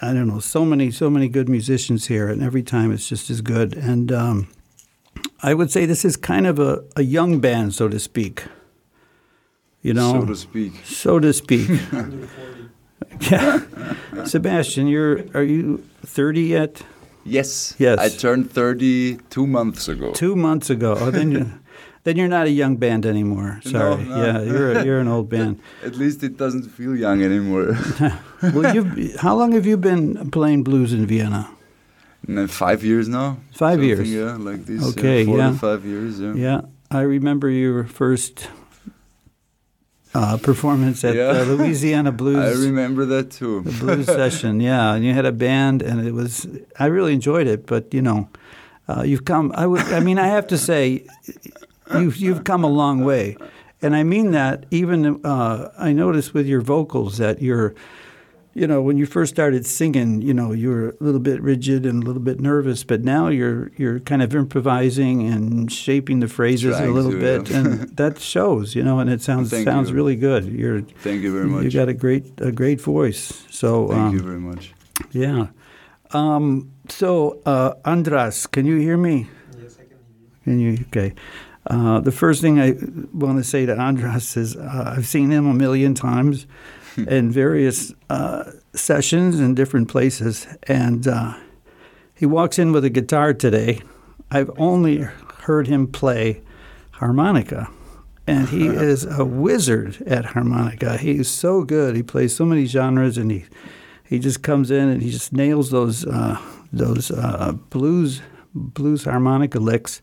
I 0.00 0.12
don't 0.12 0.26
know 0.26 0.40
so 0.40 0.64
many 0.64 0.90
so 0.90 1.08
many 1.08 1.28
good 1.28 1.48
musicians 1.48 2.08
here, 2.08 2.28
and 2.28 2.42
every 2.42 2.64
time 2.64 2.90
it's 2.90 3.08
just 3.08 3.30
as 3.30 3.40
good. 3.40 3.74
And 3.74 4.10
um, 4.10 4.48
I 5.44 5.54
would 5.54 5.70
say 5.70 5.86
this 5.86 6.04
is 6.04 6.16
kind 6.16 6.48
of 6.48 6.58
a, 6.58 6.82
a 6.96 7.02
young 7.02 7.38
band, 7.38 7.74
so 7.74 7.88
to 7.88 8.00
speak. 8.00 8.42
You 9.82 9.94
know, 9.94 10.20
so 10.20 10.26
to 10.26 10.36
speak. 10.36 10.72
so 10.84 11.18
to 11.18 11.32
speak. 11.32 11.68
yeah. 13.30 13.60
Sebastian, 14.24 14.86
you're 14.86 15.24
are 15.34 15.42
you 15.42 15.82
30 16.06 16.42
yet? 16.42 16.82
Yes. 17.24 17.74
Yes. 17.78 17.98
I 17.98 18.08
turned 18.08 18.50
30 18.50 19.18
two 19.30 19.46
months 19.46 19.88
ago. 19.88 20.12
Two 20.12 20.36
months 20.36 20.70
ago. 20.70 20.96
Oh, 20.98 21.10
then 21.10 21.32
you 21.32 21.50
then 22.04 22.16
you're 22.16 22.28
not 22.28 22.46
a 22.46 22.50
young 22.50 22.76
band 22.76 23.06
anymore. 23.06 23.60
No, 23.64 23.70
Sorry. 23.70 24.04
no. 24.04 24.24
Yeah, 24.24 24.42
you're 24.42 24.72
a, 24.72 24.84
you're 24.84 25.00
an 25.00 25.08
old 25.08 25.28
band. 25.28 25.60
At 25.84 25.96
least 25.96 26.22
it 26.22 26.36
doesn't 26.36 26.64
feel 26.70 26.96
young 26.96 27.22
anymore. 27.22 27.76
well, 28.54 28.74
you 28.74 29.16
how 29.18 29.34
long 29.36 29.52
have 29.52 29.66
you 29.66 29.76
been 29.76 30.30
playing 30.30 30.62
blues 30.62 30.92
in 30.92 31.06
Vienna? 31.06 31.50
No, 32.26 32.46
five 32.46 32.84
years 32.84 33.08
now. 33.08 33.38
Five 33.52 33.80
Something, 33.80 33.88
years. 33.88 34.12
Yeah, 34.12 34.36
like 34.36 34.64
this. 34.64 34.82
Okay, 34.90 35.22
uh, 35.22 35.26
four 35.26 35.38
yeah. 35.38 35.50
to 35.50 35.58
five 35.58 35.84
years. 35.84 36.20
Yeah. 36.20 36.34
Yeah, 36.34 36.60
I 36.90 37.00
remember 37.00 37.50
your 37.50 37.82
first 37.84 38.48
uh, 40.14 40.36
performance 40.38 41.04
at 41.04 41.14
Yeah. 41.14 41.28
uh, 41.40 41.44
Louisiana 41.44 42.12
Blues. 42.22 42.36
I 42.36 42.64
remember 42.66 43.04
that 43.06 43.30
too. 43.30 43.62
the 43.62 43.70
blues 43.80 44.06
session. 44.06 44.60
Yeah, 44.60 44.94
and 44.94 45.04
you 45.04 45.12
had 45.14 45.24
a 45.26 45.32
band, 45.32 45.82
and 45.82 46.06
it 46.06 46.12
was. 46.12 46.46
I 46.78 46.86
really 46.86 47.12
enjoyed 47.14 47.46
it, 47.46 47.66
but 47.66 47.92
you 47.94 48.02
know, 48.02 48.28
uh, 48.88 49.02
you've 49.02 49.24
come. 49.24 49.52
I 49.54 49.66
would. 49.66 49.82
I 49.92 50.00
mean, 50.00 50.18
I 50.18 50.26
have 50.28 50.46
to 50.48 50.58
say, 50.58 51.06
you've 51.94 52.16
you've 52.16 52.44
come 52.44 52.64
a 52.64 52.68
long 52.70 53.04
way, 53.04 53.36
and 53.80 53.94
I 53.96 54.02
mean 54.02 54.32
that. 54.32 54.66
Even 54.70 55.24
uh, 55.24 55.70
I 55.78 55.92
noticed 55.92 56.34
with 56.34 56.46
your 56.46 56.60
vocals 56.60 57.16
that 57.18 57.40
you're. 57.42 57.74
You 58.54 58.66
know, 58.66 58.82
when 58.82 58.98
you 58.98 59.06
first 59.06 59.32
started 59.32 59.64
singing, 59.64 60.20
you 60.20 60.34
know, 60.34 60.52
you 60.52 60.68
were 60.68 60.88
a 60.90 60.96
little 61.00 61.20
bit 61.20 61.40
rigid 61.40 61.86
and 61.86 62.02
a 62.02 62.06
little 62.06 62.20
bit 62.20 62.38
nervous, 62.38 62.84
but 62.84 63.02
now 63.02 63.28
you're 63.28 63.70
you're 63.78 64.00
kind 64.00 64.20
of 64.22 64.34
improvising 64.34 65.26
and 65.26 65.72
shaping 65.72 66.20
the 66.20 66.28
phrases 66.28 66.78
a 66.78 66.86
little 66.88 67.12
to, 67.12 67.18
bit, 67.18 67.48
yeah. 67.48 67.56
and 67.58 67.80
that 67.96 68.20
shows. 68.20 68.74
You 68.74 68.82
know, 68.82 68.98
and 68.98 69.08
it 69.08 69.22
sounds 69.22 69.50
Thank 69.50 69.64
sounds 69.64 69.88
you. 69.88 69.96
really 69.96 70.16
good. 70.16 70.44
You're 70.44 70.82
Thank 70.82 71.22
you 71.22 71.32
very 71.32 71.46
much. 71.46 71.64
you 71.64 71.70
got 71.70 71.88
a 71.88 71.94
great 71.94 72.30
a 72.42 72.52
great 72.52 72.80
voice. 72.80 73.42
So 73.50 73.88
Thank 73.88 74.00
um, 74.00 74.14
you 74.14 74.22
very 74.22 74.40
much. 74.40 74.74
yeah. 75.12 75.46
Um, 76.10 76.72
so 76.90 77.40
uh, 77.46 77.72
Andras, 77.86 78.46
can 78.46 78.66
you 78.66 78.76
hear 78.76 78.98
me? 78.98 79.28
Yes, 79.58 79.78
I 79.80 79.84
can 79.84 79.98
hear 80.44 80.54
you. 80.54 80.76
Can 80.76 80.76
you? 80.76 80.84
Okay. 80.88 81.14
Uh, 81.66 82.00
the 82.00 82.12
first 82.12 82.42
thing 82.42 82.60
I 82.60 82.74
want 83.14 83.38
to 83.38 83.44
say 83.44 83.64
to 83.66 83.78
Andras 83.78 84.36
is 84.36 84.56
uh, 84.56 84.94
I've 84.96 85.06
seen 85.06 85.30
him 85.30 85.46
a 85.46 85.54
million 85.54 85.94
times 85.94 86.46
in 87.08 87.30
various 87.30 87.92
uh, 88.10 88.50
sessions 88.74 89.40
in 89.40 89.54
different 89.54 89.88
places, 89.88 90.46
and 90.64 91.06
uh, 91.06 91.34
he 92.14 92.26
walks 92.26 92.58
in 92.58 92.72
with 92.72 92.84
a 92.84 92.90
guitar 92.90 93.34
today. 93.34 93.80
I've 94.30 94.50
only 94.56 95.06
heard 95.42 95.66
him 95.66 95.86
play 95.86 96.42
harmonica, 96.92 97.68
and 98.26 98.48
he 98.48 98.66
is 98.92 99.04
a 99.04 99.24
wizard 99.24 100.02
at 100.06 100.26
harmonica. 100.26 100.96
He's 100.98 101.28
so 101.28 101.64
good. 101.64 101.96
He 101.96 102.02
plays 102.02 102.34
so 102.34 102.44
many 102.44 102.66
genres, 102.66 103.18
and 103.18 103.30
he 103.30 103.44
he 104.12 104.18
just 104.18 104.42
comes 104.42 104.70
in 104.70 104.90
and 104.90 105.02
he 105.02 105.10
just 105.10 105.32
nails 105.32 105.70
those 105.70 106.04
uh, 106.04 106.38
those 106.72 107.10
uh, 107.10 107.52
blues 107.70 108.20
blues 108.54 109.04
harmonica 109.04 109.58
licks. 109.58 110.02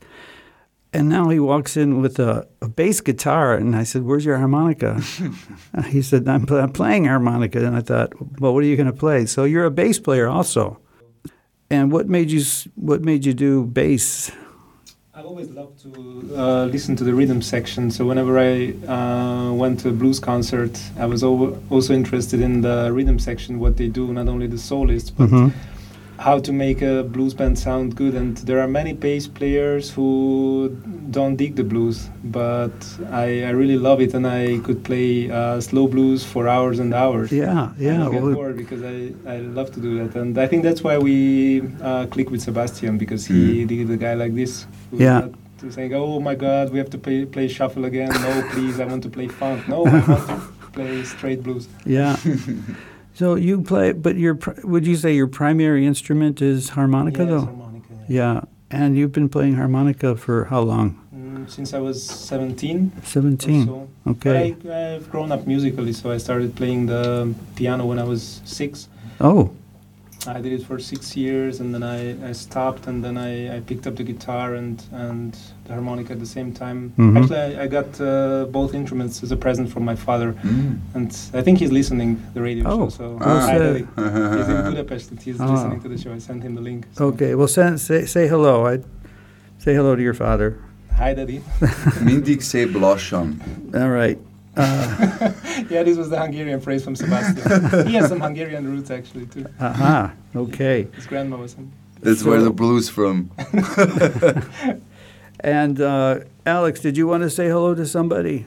And 0.91 1.07
now 1.07 1.29
he 1.29 1.39
walks 1.39 1.77
in 1.77 2.01
with 2.01 2.17
a, 2.19 2.47
a 2.63 2.67
bass 2.67 2.99
guitar, 3.01 3.53
and 3.53 3.75
I 3.75 3.83
said, 3.83 4.01
"Where's 4.03 4.25
your 4.25 4.37
harmonica?" 4.37 4.99
He 5.87 6.01
said, 6.01 6.27
I'm, 6.27 6.45
pl- 6.47 6.57
"I'm 6.61 6.71
playing 6.71 7.05
harmonica." 7.05 7.63
And 7.63 7.75
I 7.75 7.81
thought, 7.81 8.09
"Well, 8.39 8.53
what 8.55 8.63
are 8.63 8.67
you 8.67 8.75
going 8.75 8.91
to 8.91 8.99
play?" 8.99 9.25
So 9.27 9.43
you're 9.43 9.65
a 9.65 9.71
bass 9.71 9.99
player 9.99 10.27
also. 10.27 10.79
And 11.69 11.91
what 11.91 12.09
made 12.09 12.31
you 12.31 12.41
what 12.75 13.01
made 13.03 13.23
you 13.25 13.33
do 13.35 13.65
bass? 13.65 14.31
I've 15.13 15.25
always 15.27 15.49
loved 15.49 15.79
to 15.83 15.91
uh, 16.35 16.65
listen 16.65 16.95
to 16.95 17.03
the 17.03 17.13
rhythm 17.13 17.41
section. 17.41 17.91
So 17.91 18.05
whenever 18.05 18.39
I 18.39 18.73
uh, 18.87 19.53
went 19.53 19.81
to 19.81 19.89
a 19.89 19.91
blues 19.91 20.19
concert, 20.19 20.79
I 20.97 21.05
was 21.05 21.23
al- 21.23 21.61
also 21.69 21.93
interested 21.93 22.39
in 22.41 22.61
the 22.61 22.89
rhythm 22.91 23.19
section, 23.19 23.59
what 23.59 23.75
they 23.77 23.89
do, 23.89 24.11
not 24.13 24.27
only 24.27 24.47
the 24.47 24.57
soloist, 24.57 25.15
but 25.17 25.29
Mhm. 25.29 25.51
How 26.19 26.37
to 26.37 26.51
make 26.51 26.81
a 26.81 27.03
blues 27.03 27.33
band 27.33 27.57
sound 27.57 27.95
good. 27.95 28.13
And 28.13 28.35
there 28.47 28.59
are 28.59 28.67
many 28.67 28.93
bass 28.93 29.25
players 29.27 29.89
who 29.89 30.69
don't 31.11 31.37
dig 31.37 31.55
the 31.55 31.63
blues, 31.63 32.09
but 32.25 32.71
I, 33.09 33.43
I 33.45 33.51
really 33.61 33.77
love 33.77 34.01
it, 34.01 34.13
and 34.13 34.27
I 34.27 34.59
could 34.65 34.83
play 34.83 35.31
uh, 35.31 35.61
slow 35.61 35.87
blues 35.87 36.23
for 36.25 36.47
hours 36.47 36.79
and 36.79 36.93
hours. 36.93 37.31
Yeah, 37.31 37.71
yeah. 37.79 38.05
I 38.07 38.11
get 38.11 38.21
well, 38.21 38.33
bored 38.35 38.57
because 38.57 38.83
I, 38.83 39.13
I 39.25 39.37
love 39.39 39.71
to 39.75 39.79
do 39.79 39.91
that, 39.99 40.15
and 40.19 40.37
I 40.37 40.45
think 40.45 40.63
that's 40.63 40.81
why 40.83 40.97
we 40.97 41.61
uh, 41.81 42.05
click 42.07 42.29
with 42.29 42.41
Sebastian 42.41 42.97
because 42.97 43.25
he 43.25 43.65
did 43.65 43.89
a 43.89 43.97
guy 43.97 44.13
like 44.13 44.35
this. 44.35 44.67
who's 44.91 44.99
Yeah. 45.01 45.29
to 45.59 45.71
saying, 45.71 45.93
"Oh 45.93 46.19
my 46.19 46.35
God, 46.35 46.65
we 46.73 46.77
have 46.79 46.89
to 46.91 46.97
play, 46.97 47.25
play 47.25 47.47
shuffle 47.47 47.85
again." 47.85 48.09
No, 48.25 48.31
please, 48.51 48.79
I 48.79 48.85
want 48.85 49.03
to 49.03 49.09
play 49.09 49.27
funk. 49.29 49.67
No, 49.67 49.85
I 49.85 49.91
want 49.91 50.27
to 50.27 50.41
play 50.77 51.03
straight 51.03 51.41
blues. 51.43 51.67
yeah. 51.85 52.15
so 53.19 53.35
you 53.35 53.61
play, 53.61 53.91
but 53.91 54.15
your 54.15 54.35
would 54.63 54.87
you 54.87 54.95
say 54.95 55.11
your 55.13 55.27
primary 55.27 55.85
instrument 55.85 56.41
is 56.41 56.69
harmonica, 56.69 57.23
Yes, 57.23 57.29
though? 57.31 57.45
harmonica, 57.51 57.93
yeah. 58.07 58.33
Yeah. 58.33 58.41
And 58.71 58.95
you've 58.97 59.11
been 59.11 59.29
playing 59.29 59.55
harmonica 59.55 60.15
for 60.15 60.45
how 60.45 60.61
long? 60.61 60.87
Mm, 61.13 61.49
since 61.49 61.73
I 61.73 61.79
was 61.79 61.97
17. 62.05 62.91
17. 63.03 63.65
so. 63.65 63.89
Okay. 64.07 64.55
But 64.63 64.71
I, 64.71 64.95
I've 64.95 65.09
grown 65.11 65.31
up 65.31 65.45
musically, 65.47 65.91
so 65.91 66.11
I 66.11 66.17
started 66.17 66.55
playing 66.55 66.85
the 66.85 67.33
piano 67.55 67.85
when 67.85 67.99
I 67.99 68.05
was 68.05 68.41
six. 68.45 68.87
Oh, 69.19 69.51
I 70.27 70.41
did 70.41 70.51
it 70.51 70.63
for 70.65 70.79
six 70.79 71.15
years, 71.15 71.61
and 71.61 71.73
then 71.73 71.81
I, 71.81 72.29
I 72.29 72.33
stopped, 72.33 72.87
and 72.87 73.01
then 73.03 73.17
I, 73.17 73.55
I 73.55 73.59
picked 73.61 73.87
up 73.87 73.95
the 73.95 74.03
guitar 74.03 74.53
and, 74.55 74.83
and 74.91 75.33
the 75.65 75.73
harmonica 75.73 76.11
at 76.13 76.19
the 76.19 76.25
same 76.25 76.51
time. 76.51 76.91
Mhm. 76.97 77.17
Actually, 77.17 77.55
I, 77.57 77.63
I 77.63 77.67
got 77.67 78.01
uh, 78.01 78.45
both 78.51 78.73
instruments 78.73 79.23
as 79.23 79.31
a 79.31 79.37
present 79.37 79.69
from 79.71 79.85
my 79.85 79.95
father, 79.95 80.33
Mm. 80.43 80.79
and 80.93 81.11
I 81.33 81.41
think 81.41 81.59
he's 81.59 81.71
listening 81.71 82.17
the 82.33 82.41
radio 82.41 82.65
Oh, 82.67 82.89
show. 82.89 82.89
So 82.89 83.17
Ah. 83.21 83.39
hi, 83.47 83.57
uh, 83.57 83.73
he's 84.37 84.47
in 84.49 84.61
Budapest. 84.71 85.11
and 85.11 85.21
He's 85.21 85.39
Ah. 85.39 85.51
listening 85.53 85.81
to 85.81 85.87
the 85.89 85.97
show. 85.97 86.11
I 86.13 86.19
sent 86.19 86.43
him 86.43 86.53
the 86.55 86.61
link. 86.61 86.85
so- 86.97 87.05
okay. 87.07 87.33
Well, 87.35 87.47
send, 87.47 87.79
say, 87.79 88.05
say 88.05 88.27
hello. 88.27 88.67
I 88.67 88.79
say 89.57 89.73
hello 89.73 89.95
to 89.95 90.01
your 90.01 90.13
father. 90.15 90.57
Hi, 90.97 91.13
Daddy. 91.15 91.41
Mindig 92.03 92.41
szép 92.41 92.73
lassan. 92.75 93.39
All 93.73 93.89
right. 93.89 94.19
Uh, 94.55 95.31
yeah, 95.69 95.83
this 95.83 95.97
was 95.97 96.09
the 96.09 96.19
Hungarian 96.19 96.59
phrase 96.59 96.83
from 96.83 96.95
Sebastian. 96.95 97.87
he 97.87 97.93
has 97.93 98.09
some 98.09 98.19
Hungarian 98.19 98.69
roots 98.69 98.91
actually 98.91 99.25
too. 99.27 99.45
aha. 99.59 100.13
Okay. 100.35 100.87
His 100.95 101.05
grandma 101.05 101.37
was 101.37 101.51
some. 101.53 101.71
That's 102.01 102.21
So- 102.21 102.29
where 102.29 102.41
the 102.41 102.51
blues 102.51 102.89
from. 102.89 103.31
And 105.41 105.79
uh, 105.79 106.19
Alex, 106.45 106.81
did 106.81 106.97
you 106.97 107.07
want 107.07 107.23
to 107.23 107.29
say 107.29 107.47
hello 107.47 107.73
to 107.73 107.85
somebody? 107.85 108.45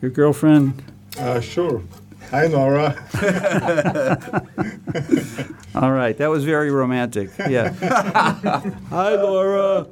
Your 0.00 0.10
girlfriend? 0.10 0.82
Uh, 1.18 1.40
sure. 1.40 1.82
Hi, 2.30 2.46
Nora. 2.48 2.94
All 5.76 5.92
right, 5.92 6.16
that 6.18 6.28
was 6.28 6.44
very 6.44 6.70
romantic. 6.70 7.30
Yeah. 7.48 7.72
Hi, 8.90 9.14
Laura. 9.14 9.86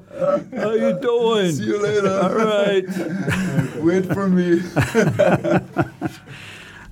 How 0.56 0.72
you 0.72 0.98
doing? 1.00 1.52
See 1.52 1.64
you 1.64 1.80
later. 1.80 2.10
All 2.10 2.34
right. 2.34 2.84
Wait 3.76 4.06
for 4.12 4.28
me. 4.28 4.56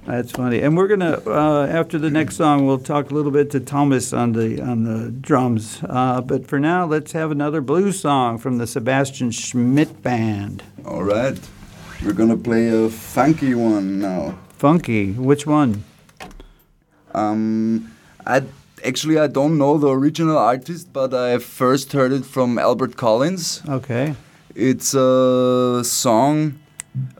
That's 0.06 0.32
funny. 0.32 0.60
And 0.60 0.76
we're 0.76 0.88
gonna 0.88 1.20
uh, 1.26 1.66
after 1.70 1.98
the 1.98 2.10
next 2.10 2.36
song, 2.36 2.66
we'll 2.66 2.78
talk 2.78 3.10
a 3.10 3.14
little 3.14 3.30
bit 3.30 3.50
to 3.52 3.60
Thomas 3.60 4.12
on 4.12 4.32
the 4.32 4.60
on 4.60 4.84
the 4.84 5.10
drums. 5.10 5.80
Uh, 5.88 6.20
but 6.20 6.46
for 6.46 6.58
now, 6.60 6.84
let's 6.84 7.12
have 7.12 7.30
another 7.30 7.60
blues 7.60 8.00
song 8.00 8.38
from 8.38 8.58
the 8.58 8.66
Sebastian 8.66 9.30
Schmidt 9.30 10.02
Band. 10.02 10.62
All 10.84 11.02
right. 11.02 11.38
We're 12.04 12.12
gonna 12.12 12.36
play 12.36 12.68
a 12.68 12.88
funky 12.88 13.54
one 13.54 14.00
now. 14.00 14.38
Funky. 14.62 15.10
Which 15.10 15.44
one? 15.44 15.82
Um, 17.12 17.90
I 18.24 18.42
actually 18.84 19.18
I 19.18 19.26
don't 19.26 19.58
know 19.58 19.76
the 19.76 19.88
original 19.88 20.38
artist, 20.38 20.92
but 20.92 21.12
I 21.12 21.38
first 21.38 21.92
heard 21.92 22.12
it 22.12 22.24
from 22.24 22.60
Albert 22.60 22.96
Collins. 22.96 23.60
Okay. 23.68 24.14
It's 24.54 24.94
a 24.94 25.82
song 25.84 26.60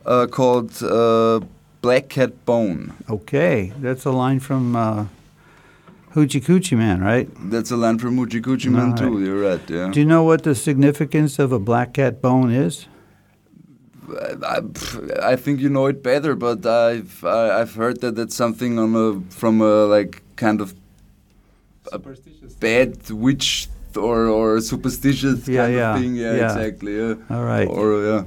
uh, 0.07 0.28
called 0.28 0.81
uh, 0.85 1.40
Black 1.81 2.09
Cat 2.11 2.44
Bone. 2.44 2.94
Okay. 3.11 3.72
That's 3.76 4.05
a 4.05 4.12
line 4.12 4.38
from 4.38 4.76
uh, 4.76 5.07
Hoochie 6.14 6.44
Coochie 6.44 6.78
Man, 6.78 7.00
right? 7.00 7.28
That's 7.50 7.72
a 7.72 7.76
line 7.76 7.98
from 7.98 8.18
Hoochie 8.18 8.40
Coochie 8.40 8.70
Man 8.70 8.90
All 8.90 8.96
too. 8.96 9.20
You're 9.20 9.42
right. 9.50 9.68
Yeah. 9.68 9.90
Do 9.90 9.98
you 9.98 10.07
know 10.07 10.22
what 10.22 10.44
the 10.44 10.55
significance 10.55 11.40
of 11.40 11.50
a 11.50 11.59
black 11.59 11.94
cat 11.94 12.22
bone 12.22 12.52
is? 12.52 12.87
I, 14.55 15.33
I 15.33 15.37
think 15.37 15.61
you 15.61 15.68
know 15.68 15.87
it 15.87 16.03
better, 16.03 16.35
but 16.35 16.64
I've 16.66 17.25
I, 17.25 17.61
I've 17.61 17.75
heard 17.75 18.01
that 18.01 18.14
that's 18.16 18.35
something 18.35 18.79
on 18.79 18.94
a 18.96 19.20
from 19.35 19.61
a 19.61 19.87
like 19.87 20.22
kind 20.37 20.61
of 20.61 20.75
Superstitious. 21.90 22.55
bad 22.55 23.11
witch 23.11 23.68
or 23.96 24.27
or 24.29 24.61
superstitious 24.61 25.46
Yeah, 25.48 25.62
kind 25.64 25.75
yeah, 25.75 25.94
of 25.94 26.01
thing. 26.01 26.16
Yeah, 26.16 26.35
yeah. 26.35 26.44
exactly. 26.44 26.96
Yeah. 26.96 27.14
All 27.31 27.44
right. 27.44 27.68
Or 27.68 28.03
yeah. 28.05 28.25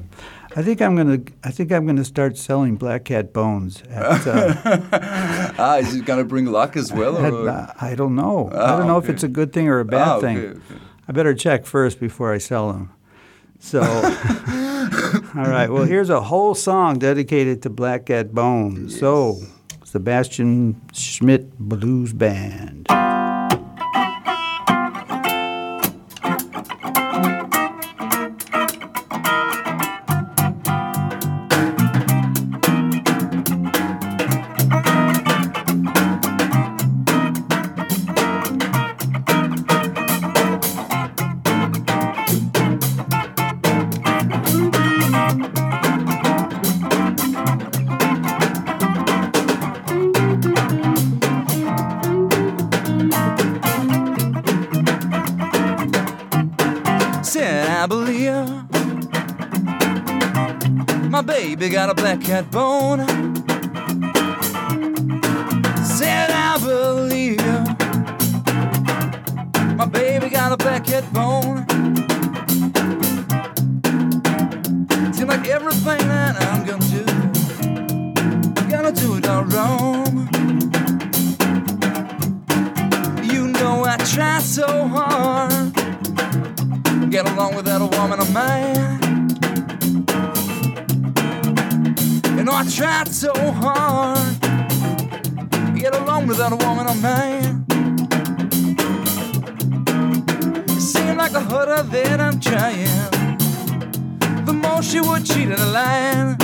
I 0.57 0.61
think 0.63 0.81
I'm 0.81 0.95
gonna. 0.95 1.19
I 1.43 1.51
think 1.51 1.71
I'm 1.71 1.85
gonna 1.85 2.05
start 2.05 2.37
selling 2.37 2.75
black 2.77 3.03
cat 3.05 3.33
bones. 3.33 3.81
At, 3.89 4.27
uh, 4.27 5.51
ah, 5.59 5.77
is 5.77 5.95
it 5.95 6.05
gonna 6.05 6.23
bring 6.23 6.45
luck 6.45 6.77
as 6.77 6.93
well? 6.93 7.17
at- 7.17 7.33
uh, 7.33 7.73
I 7.81 7.95
don't 7.95 8.15
know. 8.15 8.49
I 8.53 8.57
Ah, 8.57 8.77
don't 8.77 8.87
know 8.87 8.97
if 8.97 9.09
it's 9.09 9.23
a 9.23 9.27
good 9.27 9.51
thing 9.51 9.67
or 9.67 9.79
a 9.79 9.85
bad 9.85 10.07
Ah, 10.07 10.19
thing. 10.19 10.37
okay, 10.37 10.47
okay. 10.49 10.81
I 11.07 11.11
better 11.11 11.33
check 11.33 11.65
first 11.65 11.99
before 11.99 12.31
I 12.33 12.37
sell 12.39 12.71
them. 12.71 12.89
So, 13.65 13.81
all 15.35 15.47
right. 15.49 15.67
Well, 15.67 15.85
here's 15.85 16.11
a 16.11 16.21
whole 16.21 16.53
song 16.53 16.99
dedicated 16.99 17.63
to 17.63 17.71
Black 17.71 18.05
Cat 18.05 18.31
Bones. 18.31 18.99
So, 18.99 19.39
Sebastian 19.83 20.79
Schmidt 20.93 21.57
Blues 21.57 22.13
Band. 22.13 22.85
Or 88.19 88.31
man. 88.31 88.99
You 92.37 92.43
know, 92.43 92.53
I 92.53 92.65
tried 92.69 93.09
so 93.09 93.33
hard 93.33 94.41
to 94.41 95.73
get 95.75 95.95
along 95.95 96.27
without 96.27 96.53
a 96.53 96.55
woman 96.55 96.87
or 96.87 96.95
man. 96.95 97.65
It 100.69 100.81
seemed 100.81 101.17
like 101.17 101.31
the 101.31 101.41
harder 101.41 101.83
that 101.83 102.21
I'm 102.21 102.39
trying, 102.39 103.09
the 104.45 104.53
more 104.53 104.81
she 104.81 105.01
would 105.01 105.25
cheat 105.25 105.49
and 105.49 105.73
lie. 105.73 106.35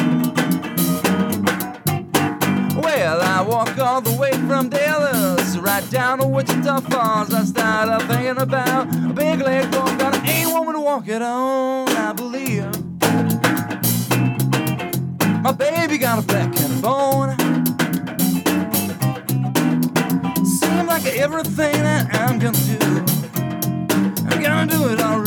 Well, 2.82 3.22
I 3.22 3.42
walk 3.42 3.78
all 3.78 4.02
the 4.02 4.16
way 4.20 4.32
from 4.48 4.70
Dallas 4.70 5.58
right 5.58 5.88
down 5.90 6.20
to 6.20 6.28
Wichita 6.28 6.82
Falls. 6.82 7.34
I 7.34 7.44
started 7.44 8.08
thinking 8.08 8.42
about 8.42 8.94
a 8.94 9.14
big 9.14 9.40
leg 9.42 9.72
ain't 9.74 10.11
woman 10.52 10.74
to 10.74 10.82
walk 10.82 11.08
it 11.08 11.22
on. 11.22 11.88
I 11.90 12.14
believe 12.14 12.66
my 15.42 15.52
baby 15.52 15.98
got 15.98 16.20
a 16.20 16.22
black 16.22 16.54
cat 16.54 16.82
bone. 16.82 17.38
Seems 20.46 20.88
like 20.88 21.06
everything 21.06 21.84
that 21.84 22.10
I'm 22.14 22.38
gonna 22.38 22.58
do, 22.58 22.80
I'm 24.28 24.42
gonna 24.42 24.72
do 24.72 24.90
it 24.90 25.00
all 25.02 25.22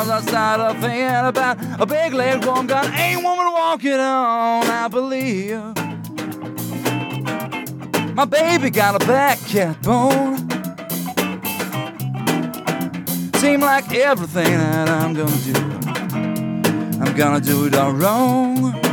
Falls. 0.00 0.08
I 0.08 0.20
started 0.22 0.80
thinking 0.80 1.26
about 1.26 1.58
a 1.80 1.84
big 1.84 2.14
leg 2.14 2.44
warm 2.44 2.66
gun. 2.66 2.92
Ain't 2.94 3.22
woman 3.22 3.52
walking 3.52 3.92
on, 3.92 4.64
I 4.64 4.88
believe. 4.88 5.60
My 8.14 8.24
baby 8.24 8.70
got 8.70 9.02
a 9.02 9.06
back 9.06 9.38
cat 9.40 9.80
bone. 9.82 10.38
Seem 13.34 13.60
like 13.60 13.92
everything 13.94 14.58
that 14.58 14.88
I'm 14.88 15.14
gonna 15.14 15.36
do, 15.38 15.54
I'm 17.02 17.14
gonna 17.16 17.40
do 17.40 17.66
it 17.66 17.74
all 17.74 17.92
wrong. 17.92 18.89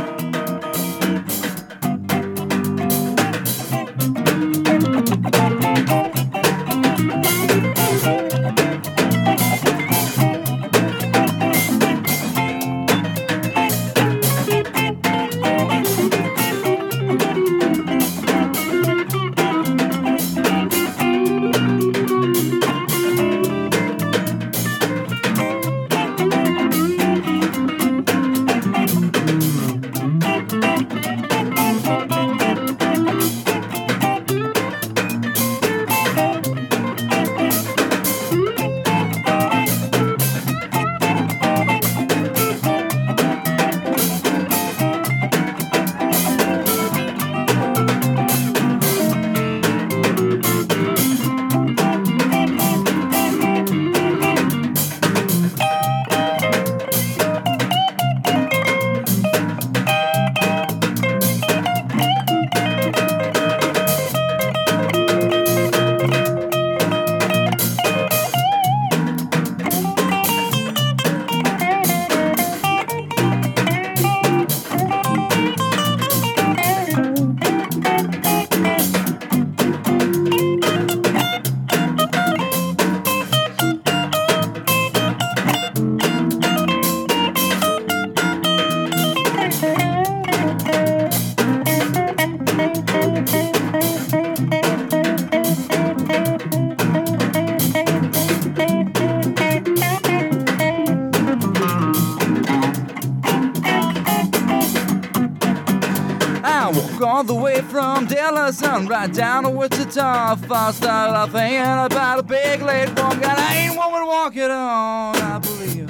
Right 108.98 109.14
down 109.14 109.44
to 109.44 109.50
Wichita. 109.50 110.34
Falls. 110.34 110.76
Started 110.76 111.14
off 111.14 111.30
thinking 111.30 111.60
about 111.60 112.18
a 112.18 112.22
big 112.24 112.60
late 112.62 112.88
walk, 112.98 113.14
and 113.14 113.26
I 113.26 113.56
ain't 113.58 113.76
woman 113.76 114.04
walking 114.04 114.50
on. 114.50 115.14
I 115.14 115.38
believe 115.38 115.88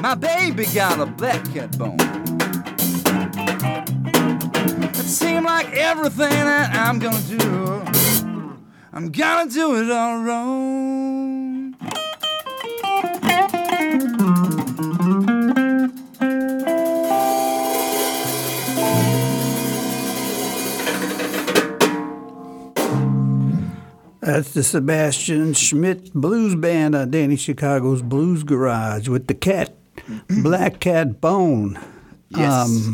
my 0.00 0.14
baby 0.14 0.64
got 0.74 0.98
a 0.98 1.04
black 1.04 1.44
cat 1.52 1.76
bone. 1.76 1.98
It 4.94 5.04
seemed 5.04 5.44
like 5.44 5.74
everything 5.74 6.30
that 6.30 6.74
I'm 6.74 6.98
gonna 6.98 7.20
do, 7.20 7.84
I'm 8.94 9.10
gonna 9.10 9.50
do 9.50 9.76
it 9.76 9.90
all 9.90 10.22
wrong. 10.22 10.89
That's 24.40 24.54
the 24.54 24.62
Sebastian 24.62 25.52
Schmidt 25.52 26.14
Blues 26.14 26.54
Band 26.54 26.94
on 26.94 27.10
Danny 27.10 27.36
Chicago's 27.36 28.00
Blues 28.00 28.42
Garage 28.42 29.06
with 29.06 29.26
the 29.26 29.34
cat, 29.34 29.74
Black 30.42 30.80
Cat 30.80 31.20
Bone. 31.20 31.78
Yes. 32.30 32.88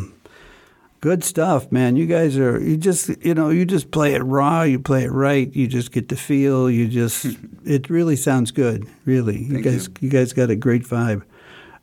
good 1.00 1.22
stuff, 1.22 1.70
man. 1.70 1.94
You 1.94 2.06
guys 2.06 2.36
are 2.36 2.60
you 2.60 2.76
just 2.76 3.10
you 3.24 3.32
know 3.32 3.50
you 3.50 3.64
just 3.64 3.92
play 3.92 4.14
it 4.14 4.24
raw, 4.24 4.62
you 4.62 4.80
play 4.80 5.04
it 5.04 5.12
right, 5.12 5.54
you 5.54 5.68
just 5.68 5.92
get 5.92 6.08
the 6.08 6.16
feel. 6.16 6.68
You 6.68 6.88
just 6.88 7.24
it 7.64 7.88
really 7.90 8.16
sounds 8.16 8.50
good, 8.50 8.84
really. 9.04 9.38
You 9.38 9.52
Thank 9.52 9.64
guys 9.66 9.88
you. 10.00 10.10
guys 10.10 10.32
got 10.32 10.50
a 10.50 10.56
great 10.56 10.82
vibe. 10.82 11.22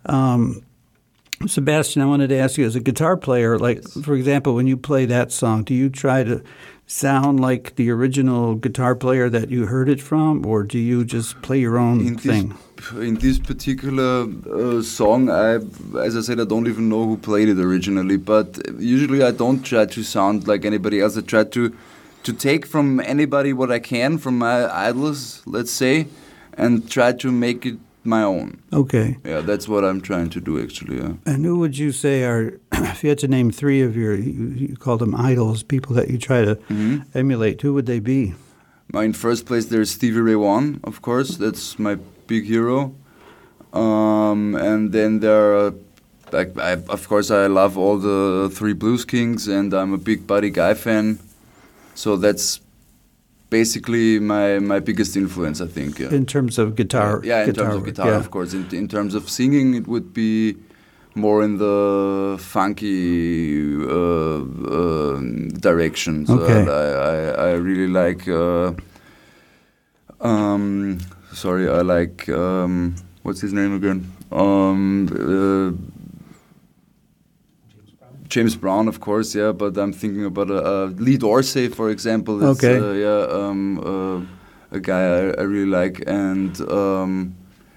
Um, 0.08 0.62
Sebastian, 1.48 2.02
I 2.02 2.06
wanted 2.06 2.28
to 2.28 2.36
ask 2.36 2.58
you 2.58 2.66
as 2.66 2.76
a 2.76 2.82
guitar 2.82 3.16
player, 3.16 3.58
like 3.58 3.82
for 4.04 4.14
example, 4.16 4.56
when 4.56 4.68
you 4.68 4.76
play 4.76 5.06
that 5.06 5.32
song, 5.32 5.64
do 5.64 5.74
you 5.74 5.90
try 5.90 6.26
to 6.26 6.44
sound 6.86 7.40
like 7.40 7.76
the 7.76 7.90
original 7.90 8.56
guitar 8.56 8.96
player 8.96 9.30
that 9.30 9.50
you 9.50 9.66
heard 9.66 9.90
it 9.90 10.02
from, 10.02 10.46
or 10.46 10.64
do 10.64 10.78
you 10.78 11.06
just 11.06 11.42
play 11.42 11.60
your 11.60 11.78
own 11.78 12.06
in 12.06 12.18
thing? 12.18 12.58
This, 12.76 12.92
in 12.92 13.16
this 13.16 13.40
particular 13.40 14.28
uh, 14.52 14.82
song, 14.82 15.30
I, 15.30 15.56
as 16.00 16.18
I 16.18 16.22
said, 16.22 16.40
I 16.40 16.46
don't 16.46 16.68
even 16.68 16.90
know 16.90 17.06
who 17.06 17.18
played 17.18 17.50
it 17.50 17.60
originally. 17.60 18.18
But 18.18 18.60
usually, 18.80 19.24
I 19.24 19.32
don't 19.32 19.64
try 19.64 19.86
to 19.86 20.04
sound 20.04 20.48
like 20.48 20.66
anybody 20.66 21.00
else. 21.00 21.18
I 21.18 21.22
try 21.22 21.44
to 21.46 21.76
to 22.24 22.34
take 22.34 22.66
from 22.66 23.00
anybody 23.02 23.52
what 23.52 23.70
I 23.72 23.80
can 23.80 24.18
from 24.18 24.38
my 24.38 24.74
idols, 24.74 25.42
let's 25.46 25.72
say, 25.72 26.08
and 26.54 26.90
try 26.90 27.12
to 27.12 27.32
make 27.32 27.66
it 27.66 27.78
my 28.06 28.24
own. 28.24 28.62
Okay. 28.72 29.18
Yeah, 29.26 29.42
that's 29.42 29.68
what 29.68 29.84
I'm 29.84 30.02
trying 30.02 30.30
to 30.32 30.40
do 30.42 30.62
actually. 30.62 30.98
Yeah. 30.98 31.14
And 31.26 31.46
who 31.46 31.60
would 31.60 31.78
you 31.78 31.92
say 31.92 32.24
are, 32.24 32.60
if 32.74 33.04
you 33.04 33.10
had 33.10 33.20
to 33.20 33.28
name 33.28 33.52
three 33.52 33.82
of 33.82 33.96
your, 33.96 34.16
you, 34.16 34.50
you 34.56 34.76
call 34.76 34.98
them 34.98 35.16
idols, 35.16 35.64
people 35.64 35.96
that 35.96 36.10
you 36.10 36.18
try 36.18 36.44
to 36.46 36.56
Mhm. 36.70 37.06
emulate, 37.16 37.62
who 37.62 37.74
would 37.74 37.86
they 37.86 38.00
be? 38.00 38.34
In 38.94 39.14
first 39.14 39.46
place, 39.46 39.66
there's 39.66 39.90
Stevie 39.92 40.20
Ray 40.22 40.36
Vaughan, 40.36 40.80
of 40.84 41.02
course. 41.02 41.38
That's 41.38 41.80
my 41.80 41.98
big 42.28 42.46
hero. 42.46 42.94
Um, 43.74 44.56
and 44.56 44.92
then 44.92 45.20
there 45.20 45.58
are, 45.58 45.74
like, 46.32 46.56
I, 46.60 46.74
of 46.90 47.08
course, 47.08 47.32
I 47.32 47.48
love 47.48 47.76
all 47.78 47.98
the 47.98 48.50
three 48.54 48.74
Blues 48.74 49.04
Kings, 49.06 49.48
and 49.48 49.74
I'm 49.74 49.94
a 49.94 49.98
big 49.98 50.28
Buddy 50.28 50.52
Guy 50.52 50.76
fan. 50.76 51.18
So 51.96 52.16
that's 52.18 52.60
basically 53.54 54.20
my, 54.20 54.58
my 54.60 54.80
biggest 54.90 55.16
influence, 55.16 55.62
I 55.62 55.68
think. 55.78 56.00
Yeah, 56.00 56.12
In 56.20 56.26
terms 56.26 56.58
of 56.58 56.66
guitar. 56.76 57.22
yeah, 57.24 57.42
in 57.44 57.50
guitar 57.50 57.66
terms 57.66 57.76
of 57.76 57.82
work, 57.82 57.90
guitar, 57.92 58.08
yeah. 58.12 58.18
of 58.24 58.28
course. 58.36 58.52
In, 58.58 58.64
in 58.82 58.88
terms 58.88 59.14
of 59.20 59.24
singing, 59.30 59.68
it 59.80 59.86
would 59.88 60.10
be 60.14 60.56
more 61.16 61.44
in 61.48 61.54
the 61.66 61.78
funky 62.40 63.76
uh, 64.00 64.42
uh, 64.78 65.20
direction. 65.68 66.26
So 66.26 66.34
Okay. 66.40 66.62
I, 66.82 66.86
I, 67.12 67.18
I 67.50 67.52
really 67.68 67.90
like. 68.02 68.28
Uh, 68.28 68.74
um, 70.20 71.00
sorry, 71.44 71.66
I 71.70 71.82
like. 71.96 72.28
Um, 72.30 72.96
what's 73.26 73.42
his 73.42 73.54
name 73.54 73.74
again? 73.80 74.00
Um, 74.32 75.08
uh, 75.14 75.70
James 78.34 78.56
Brown, 78.56 78.88
of 78.88 78.98
course, 79.00 79.30
yeah. 79.40 79.52
But 79.54 79.78
I'm 79.78 79.94
thinking 79.94 80.26
about 80.26 80.50
uh, 80.50 80.56
uh, 80.74 80.86
Lee 81.06 81.18
Dorsey, 81.18 81.68
for 81.70 81.90
example. 81.96 82.36
is, 82.44 82.58
Okay. 82.58 82.78
Uh, 82.80 82.94
yeah, 83.06 83.22
um, 83.40 83.62
uh, 83.80 84.78
a 84.78 84.80
guy 84.80 85.02
I, 85.18 85.20
I 85.42 85.44
really 85.54 85.72
like, 85.82 86.04
and 86.08 86.52
um, 86.72 87.36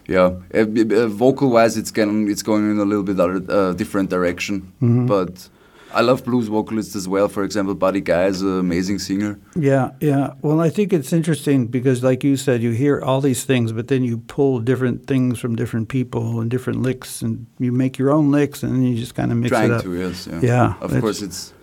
yeah, 0.08 0.30
uh, 0.54 0.64
uh, 1.02 1.08
vocal-wise, 1.24 1.76
it's 1.80 1.90
going 1.98 2.28
it's 2.32 2.42
going 2.50 2.64
in 2.72 2.78
a 2.78 2.84
little 2.90 3.02
bit 3.10 3.18
other, 3.20 3.40
uh, 3.58 3.72
different 3.82 4.08
direction. 4.10 4.54
Mhm. 4.80 5.06
But 5.06 5.48
I 5.96 6.02
love 6.02 6.24
blues 6.24 6.48
vocalists 6.48 6.94
as 6.94 7.08
well. 7.08 7.26
For 7.28 7.42
example, 7.42 7.74
Buddy 7.74 8.02
Guy 8.02 8.26
is 8.26 8.42
an 8.42 8.58
amazing 8.58 8.98
singer. 8.98 9.38
Yeah, 9.54 9.92
yeah. 10.00 10.34
Well, 10.42 10.60
I 10.60 10.68
think 10.68 10.92
it's 10.92 11.10
interesting 11.10 11.68
because, 11.68 12.02
like 12.04 12.22
you 12.22 12.36
said, 12.36 12.62
you 12.62 12.72
hear 12.72 13.00
all 13.00 13.22
these 13.22 13.44
things, 13.44 13.72
but 13.72 13.88
then 13.88 14.04
you 14.04 14.18
pull 14.18 14.60
different 14.60 15.06
things 15.06 15.38
from 15.38 15.56
different 15.56 15.88
people 15.88 16.40
and 16.40 16.50
different 16.50 16.82
licks, 16.82 17.22
and 17.22 17.46
you 17.58 17.72
make 17.72 17.96
your 17.98 18.10
own 18.10 18.30
licks, 18.30 18.62
and 18.62 18.74
then 18.74 18.82
you 18.82 18.96
just 18.98 19.14
kind 19.14 19.32
of 19.32 19.38
mix 19.38 19.50
Trying 19.50 19.70
it 19.70 19.74
up. 19.76 19.82
Trying 19.84 19.94
to, 19.96 20.08
yes, 20.08 20.26
yeah. 20.30 20.40
Yeah, 20.42 20.74
Of 20.82 21.00
course, 21.00 21.22
it's 21.22 21.54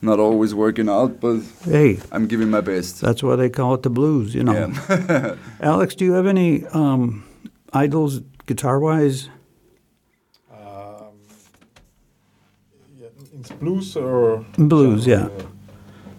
not 0.00 0.18
always 0.18 0.54
working 0.54 0.88
out, 0.88 1.20
but 1.20 1.40
Hey, 1.64 1.98
I'm 2.10 2.26
giving 2.26 2.48
my 2.50 2.62
best. 2.62 3.00
that's 3.02 3.22
why 3.22 3.36
they 3.36 3.50
call 3.50 3.74
it 3.74 3.82
the 3.82 3.90
blues, 3.90 4.34
you 4.34 4.42
know. 4.42 4.72
Yeah. 4.88 5.36
Alex, 5.60 5.94
do 5.94 6.04
you 6.06 6.12
have 6.14 6.26
any 6.26 6.64
um, 6.72 7.24
idols 7.74 8.20
guitar 8.46 8.80
wise? 8.80 9.28
Um, 10.50 11.12
yeah, 12.98 13.08
it's 13.42 13.50
blues 13.50 13.96
or 13.96 14.44
Blues, 14.56 15.04
yeah. 15.04 15.28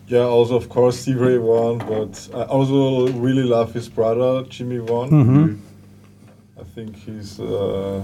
Yeah, 0.08 0.26
also 0.26 0.56
of 0.58 0.68
course 0.68 1.00
Steve 1.00 1.22
Ray 1.22 1.38
Vaughan, 1.38 1.78
but 1.78 2.30
I 2.34 2.44
also 2.44 3.08
really 3.14 3.44
love 3.44 3.74
his 3.74 3.88
brother 3.88 4.44
Jimmy 4.50 4.80
Vaughan. 4.80 5.10
Mm-hmm. 5.10 6.60
I 6.60 6.64
think 6.76 6.98
he's, 6.98 7.40
uh, 7.40 8.04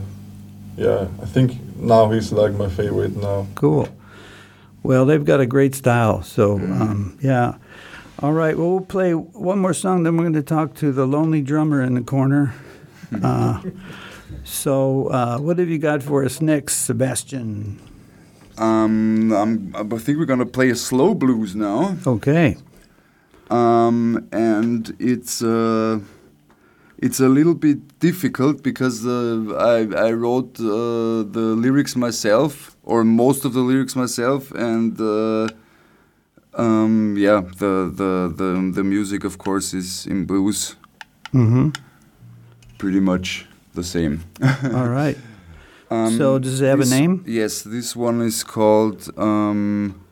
yeah, 0.78 1.08
I 1.22 1.26
think 1.26 1.58
now 1.76 2.10
he's 2.10 2.32
like 2.32 2.54
my 2.54 2.70
favorite 2.70 3.18
now. 3.18 3.46
Cool. 3.56 3.90
Well, 4.84 5.06
they've 5.06 5.26
got 5.26 5.42
a 5.42 5.46
great 5.46 5.76
style. 5.76 6.24
So, 6.24 6.54
um, 6.56 7.18
yeah. 7.22 7.56
All 8.20 8.32
right. 8.32 8.58
Well, 8.58 8.72
we'll 8.72 8.82
play 8.82 9.14
one 9.14 9.60
more 9.60 9.74
song. 9.74 10.04
Then 10.04 10.16
we're 10.16 10.24
going 10.24 10.34
to 10.34 10.42
talk 10.42 10.76
to 10.76 10.94
the 10.94 11.06
lonely 11.06 11.42
drummer 11.42 11.82
in 11.82 11.96
the 11.96 12.02
corner. 12.02 12.54
Uh, 13.24 13.60
so, 14.44 15.08
uh, 15.08 15.40
what 15.40 15.58
have 15.58 15.68
you 15.68 15.80
got 15.80 16.04
for 16.04 16.24
us 16.24 16.42
next, 16.42 16.86
Sebastian? 16.86 17.82
Um, 18.60 19.32
I'm, 19.32 19.74
I 19.94 19.98
think 19.98 20.18
we're 20.20 20.26
gonna 20.34 20.46
play 20.46 20.70
a 20.70 20.76
slow 20.76 21.14
blues 21.16 21.56
now. 21.56 21.96
Okay. 22.06 22.58
um, 23.50 24.28
and 24.32 24.96
it's 25.00 25.42
uh, 25.42 26.00
it's 26.98 27.20
a 27.22 27.30
little 27.30 27.56
bit 27.56 27.78
difficult 28.00 28.62
because 28.64 29.06
uh, 29.06 29.56
I 29.58 30.08
I 30.08 30.12
wrote 30.12 30.60
uh, 30.60 31.24
the 31.36 31.56
lyrics 31.64 31.96
myself 31.96 32.76
or 32.84 33.04
most 33.04 33.46
of 33.46 33.54
the 33.54 33.62
lyrics 33.62 33.96
myself, 33.96 34.52
and 34.52 35.00
uh, 35.00 35.48
um, 36.54 37.16
yeah, 37.18 37.42
the, 37.58 37.74
the 37.96 38.12
the 38.36 38.72
the 38.76 38.84
music 38.84 39.24
of 39.24 39.38
course 39.38 39.74
is 39.74 40.06
in 40.06 40.26
blues, 40.26 40.76
Mm-hmm. 41.34 41.70
pretty 42.78 43.00
much 43.00 43.46
the 43.74 43.84
same. 43.84 44.20
All 44.74 44.90
right. 44.90 45.18
Um, 45.90 46.18
So 46.18 46.40
does 46.40 46.62
it 46.62 46.68
have 46.68 46.80
a 46.82 46.86
name? 46.86 47.24
Yes, 47.26 47.62
this 47.64 47.96
one 47.96 48.22
is 48.22 48.44
called. 48.44 49.10
Um, 49.18 50.06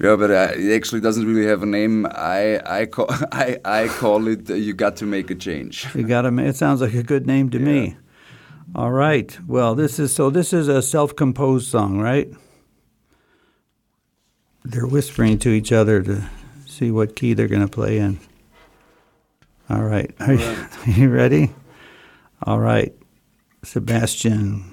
yeah, 0.00 0.16
but 0.16 0.30
uh, 0.30 0.52
it 0.56 0.74
actually 0.74 1.00
doesn't 1.00 1.26
really 1.26 1.46
have 1.46 1.62
a 1.62 1.66
name. 1.66 2.06
I 2.06 2.60
I 2.64 2.86
call 2.86 3.06
I, 3.32 3.58
I 3.64 3.88
call 3.88 4.28
it. 4.28 4.50
Uh, 4.50 4.54
you 4.54 4.72
got 4.72 4.96
to 4.96 5.06
make 5.06 5.30
a 5.30 5.34
change. 5.34 5.86
You 5.94 6.04
got 6.04 6.22
to. 6.22 6.38
It 6.38 6.56
sounds 6.56 6.80
like 6.80 6.94
a 6.94 7.02
good 7.02 7.26
name 7.26 7.50
to 7.50 7.58
me. 7.58 7.96
All 8.74 8.92
right. 8.92 9.36
Well, 9.48 9.74
this 9.74 9.98
is 9.98 10.14
so. 10.14 10.30
This 10.30 10.52
is 10.52 10.68
a 10.68 10.80
self-composed 10.80 11.68
song, 11.68 11.98
right? 11.98 12.30
They're 14.64 14.86
whispering 14.86 15.38
to 15.40 15.48
each 15.48 15.72
other 15.72 16.02
to 16.02 16.22
see 16.66 16.90
what 16.90 17.16
key 17.16 17.34
they're 17.34 17.48
going 17.48 17.62
to 17.66 17.68
play 17.68 17.98
in. 17.98 18.20
All 19.68 19.82
right. 19.82 20.12
Are, 20.20 20.34
you, 20.34 20.44
are 20.86 20.90
you 20.90 21.08
ready? 21.10 21.50
All 22.44 22.58
right, 22.58 22.94
Sebastian. 23.62 24.69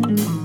Cause 0.00 0.10
you 0.20 0.37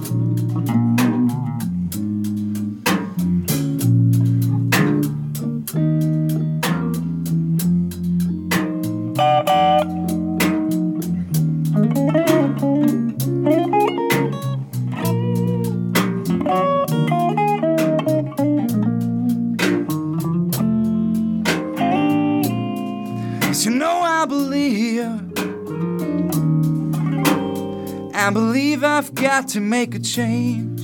to 29.53 29.59
make 29.59 29.93
a 29.93 29.99
change. 29.99 30.81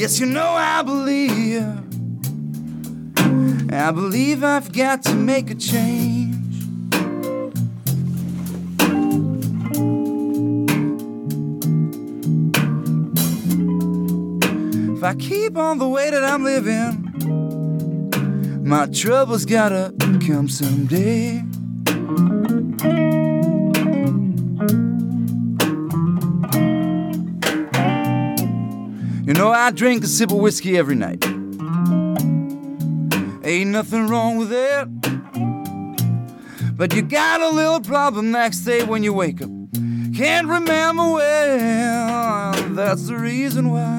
Yes, 0.00 0.18
you 0.18 0.24
know 0.24 0.48
I 0.48 0.80
believe. 0.82 1.62
I 3.70 3.90
believe 3.90 4.42
I've 4.42 4.72
got 4.72 5.02
to 5.02 5.14
make 5.14 5.50
a 5.50 5.54
change. 5.54 6.32
If 14.96 15.04
I 15.04 15.14
keep 15.18 15.58
on 15.58 15.76
the 15.76 15.86
way 15.86 16.08
that 16.08 16.24
I'm 16.24 16.42
living, 16.44 17.04
my 18.64 18.86
troubles 18.86 19.44
gotta 19.44 19.93
come 20.26 20.48
someday. 20.48 21.42
You 29.26 29.34
know, 29.34 29.50
I 29.50 29.70
drink 29.70 30.04
a 30.04 30.06
sip 30.06 30.30
of 30.30 30.38
whiskey 30.38 30.78
every 30.78 30.94
night. 30.94 31.24
Ain't 33.44 33.70
nothing 33.70 34.06
wrong 34.06 34.38
with 34.38 34.52
it. 34.52 34.88
But 36.76 36.94
you 36.94 37.02
got 37.02 37.42
a 37.42 37.50
little 37.50 37.80
problem 37.80 38.30
next 38.30 38.60
day 38.60 38.82
when 38.82 39.02
you 39.02 39.12
wake 39.12 39.42
up. 39.42 39.50
Can't 40.16 40.46
remember 40.46 41.12
well. 41.12 42.52
That's 42.70 43.08
the 43.08 43.16
reason 43.16 43.70
why. 43.70 43.93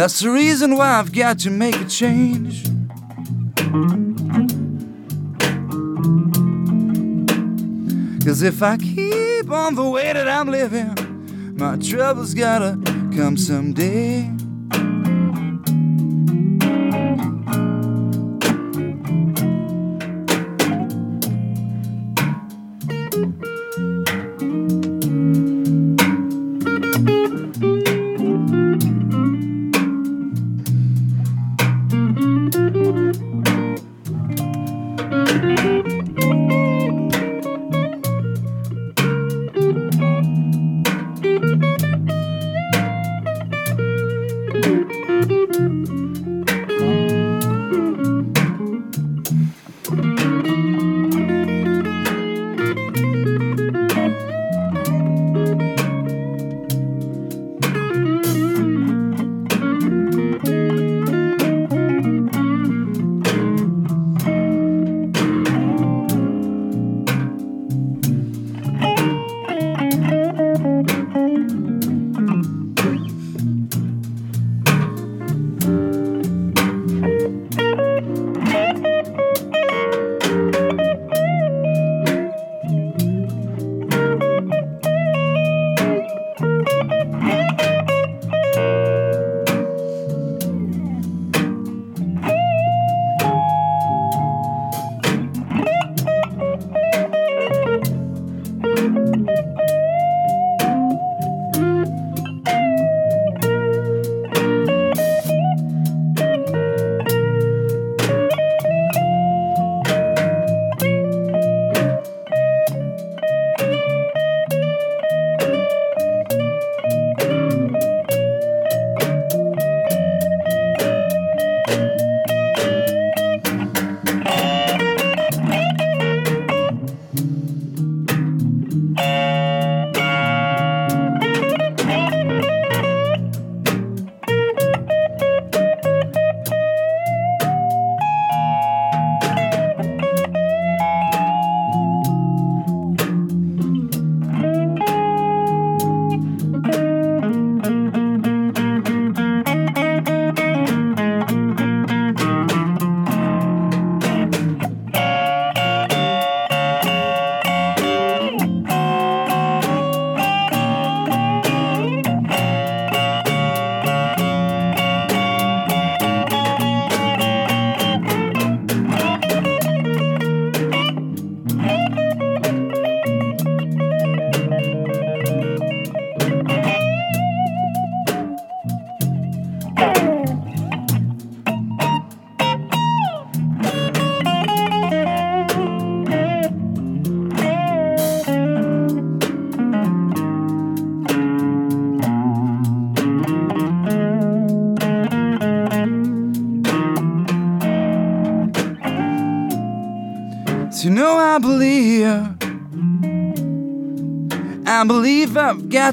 That's 0.00 0.20
the 0.20 0.30
reason 0.30 0.76
why 0.76 0.98
I've 0.98 1.12
got 1.12 1.40
to 1.40 1.50
make 1.50 1.76
a 1.76 1.84
change. 1.84 2.64
Cause 8.24 8.40
if 8.40 8.62
I 8.62 8.78
keep 8.78 9.50
on 9.50 9.74
the 9.74 9.86
way 9.86 10.10
that 10.14 10.26
I'm 10.26 10.48
living, 10.48 11.54
my 11.54 11.76
troubles 11.76 12.32
gotta 12.32 12.78
come 13.14 13.36
someday. 13.36 14.30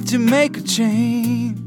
To 0.07 0.19
make 0.19 0.55
a 0.55 0.61
change 0.61 1.59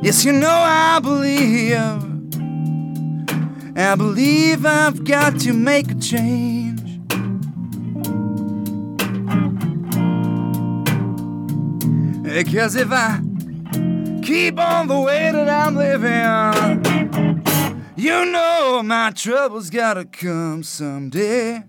Yes, 0.00 0.24
you 0.24 0.32
know 0.32 0.48
I 0.48 1.00
believe 1.02 1.76
I 3.76 3.96
believe 3.96 4.64
I've 4.64 5.02
got 5.02 5.40
to 5.40 5.52
make 5.52 5.90
a 5.90 5.96
change 5.96 6.80
Because 12.22 12.76
if 12.76 12.92
I 12.92 13.20
keep 14.22 14.58
on 14.58 14.88
the 14.88 14.98
way 14.98 15.30
that 15.32 15.48
I'm 15.48 15.74
living. 15.76 17.03
You 17.96 18.24
know 18.24 18.82
my 18.84 19.12
troubles 19.12 19.70
gotta 19.70 20.04
come 20.04 20.64
someday. 20.64 21.62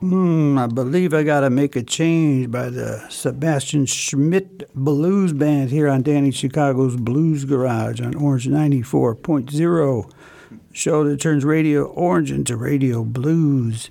Hmm, 0.00 0.58
I 0.58 0.66
believe 0.66 1.14
I 1.14 1.22
gotta 1.22 1.50
make 1.50 1.76
a 1.76 1.82
change 1.84 2.50
by 2.50 2.68
the 2.68 3.06
Sebastian 3.10 3.86
Schmidt 3.86 4.74
Blues 4.74 5.32
Band 5.32 5.70
here 5.70 5.88
on 5.88 6.02
Danny 6.02 6.32
Chicago's 6.32 6.96
Blues 6.96 7.44
Garage 7.44 8.00
on 8.00 8.16
Orange 8.16 8.48
94.0 8.48 10.10
show 10.72 11.04
that 11.04 11.20
turns 11.20 11.44
Radio 11.44 11.84
Orange 11.84 12.32
into 12.32 12.56
Radio 12.56 13.04
Blues. 13.04 13.88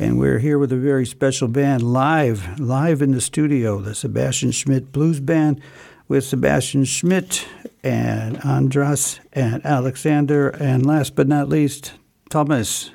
And 0.00 0.16
we're 0.16 0.38
here 0.38 0.60
with 0.60 0.72
a 0.72 0.76
very 0.76 1.04
special 1.04 1.48
band 1.48 1.82
live, 1.82 2.60
live 2.60 3.02
in 3.02 3.10
the 3.10 3.20
studio, 3.20 3.80
the 3.80 3.96
Sebastian 3.96 4.52
Schmidt 4.52 4.92
Blues 4.92 5.18
Band 5.18 5.60
with 6.06 6.22
Sebastian 6.22 6.84
Schmidt 6.84 7.48
and 7.82 8.38
Andras 8.44 9.18
and 9.32 9.64
Alexander, 9.66 10.50
and 10.50 10.86
last 10.86 11.16
but 11.16 11.26
not 11.26 11.48
least, 11.48 11.94
Thomas. 12.30 12.92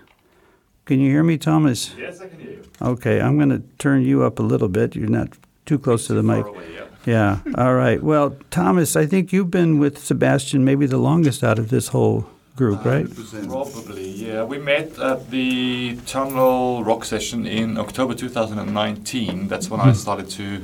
Can 0.86 1.02
you 1.02 1.10
hear 1.12 1.24
me, 1.24 1.38
Thomas? 1.38 1.94
Yes, 1.98 2.22
I 2.22 2.28
can 2.28 2.40
hear 2.40 2.52
you. 2.52 2.64
Okay, 2.82 3.20
I'm 3.20 3.38
going 3.38 3.50
to 3.50 3.64
turn 3.80 4.04
you 4.04 4.24
up 4.24 4.40
a 4.40 4.44
little 4.44 4.70
bit. 4.70 4.96
You're 4.96 5.10
not 5.10 5.38
too 5.66 5.80
close 5.80 6.08
to 6.08 6.14
the 6.14 6.24
mic. 6.24 6.46
Away, 6.46 6.64
yeah. 6.74 6.86
Yeah. 7.06 7.40
All 7.58 7.76
right. 7.76 8.02
Well, 8.02 8.38
Thomas, 8.50 8.96
I 8.96 9.06
think 9.06 9.34
you've 9.34 9.52
been 9.52 9.78
with 9.78 9.98
Sebastian 9.98 10.64
maybe 10.64 10.86
the 10.86 10.98
longest 10.98 11.44
out 11.44 11.60
of 11.60 11.70
this 11.70 11.90
whole 11.90 12.30
group, 12.56 12.86
right? 12.86 13.08
Probably, 13.48 14.08
yeah. 14.10 14.44
We 14.44 14.58
met 14.60 14.98
at 15.00 15.30
the 15.32 15.98
Tunnel 16.06 16.84
Rock 16.84 17.04
Session 17.06 17.46
in 17.48 17.78
October 17.78 18.14
2019. 18.14 19.48
That's 19.48 19.70
when 19.70 19.80
I 19.80 19.94
started 19.94 20.30
to 20.32 20.62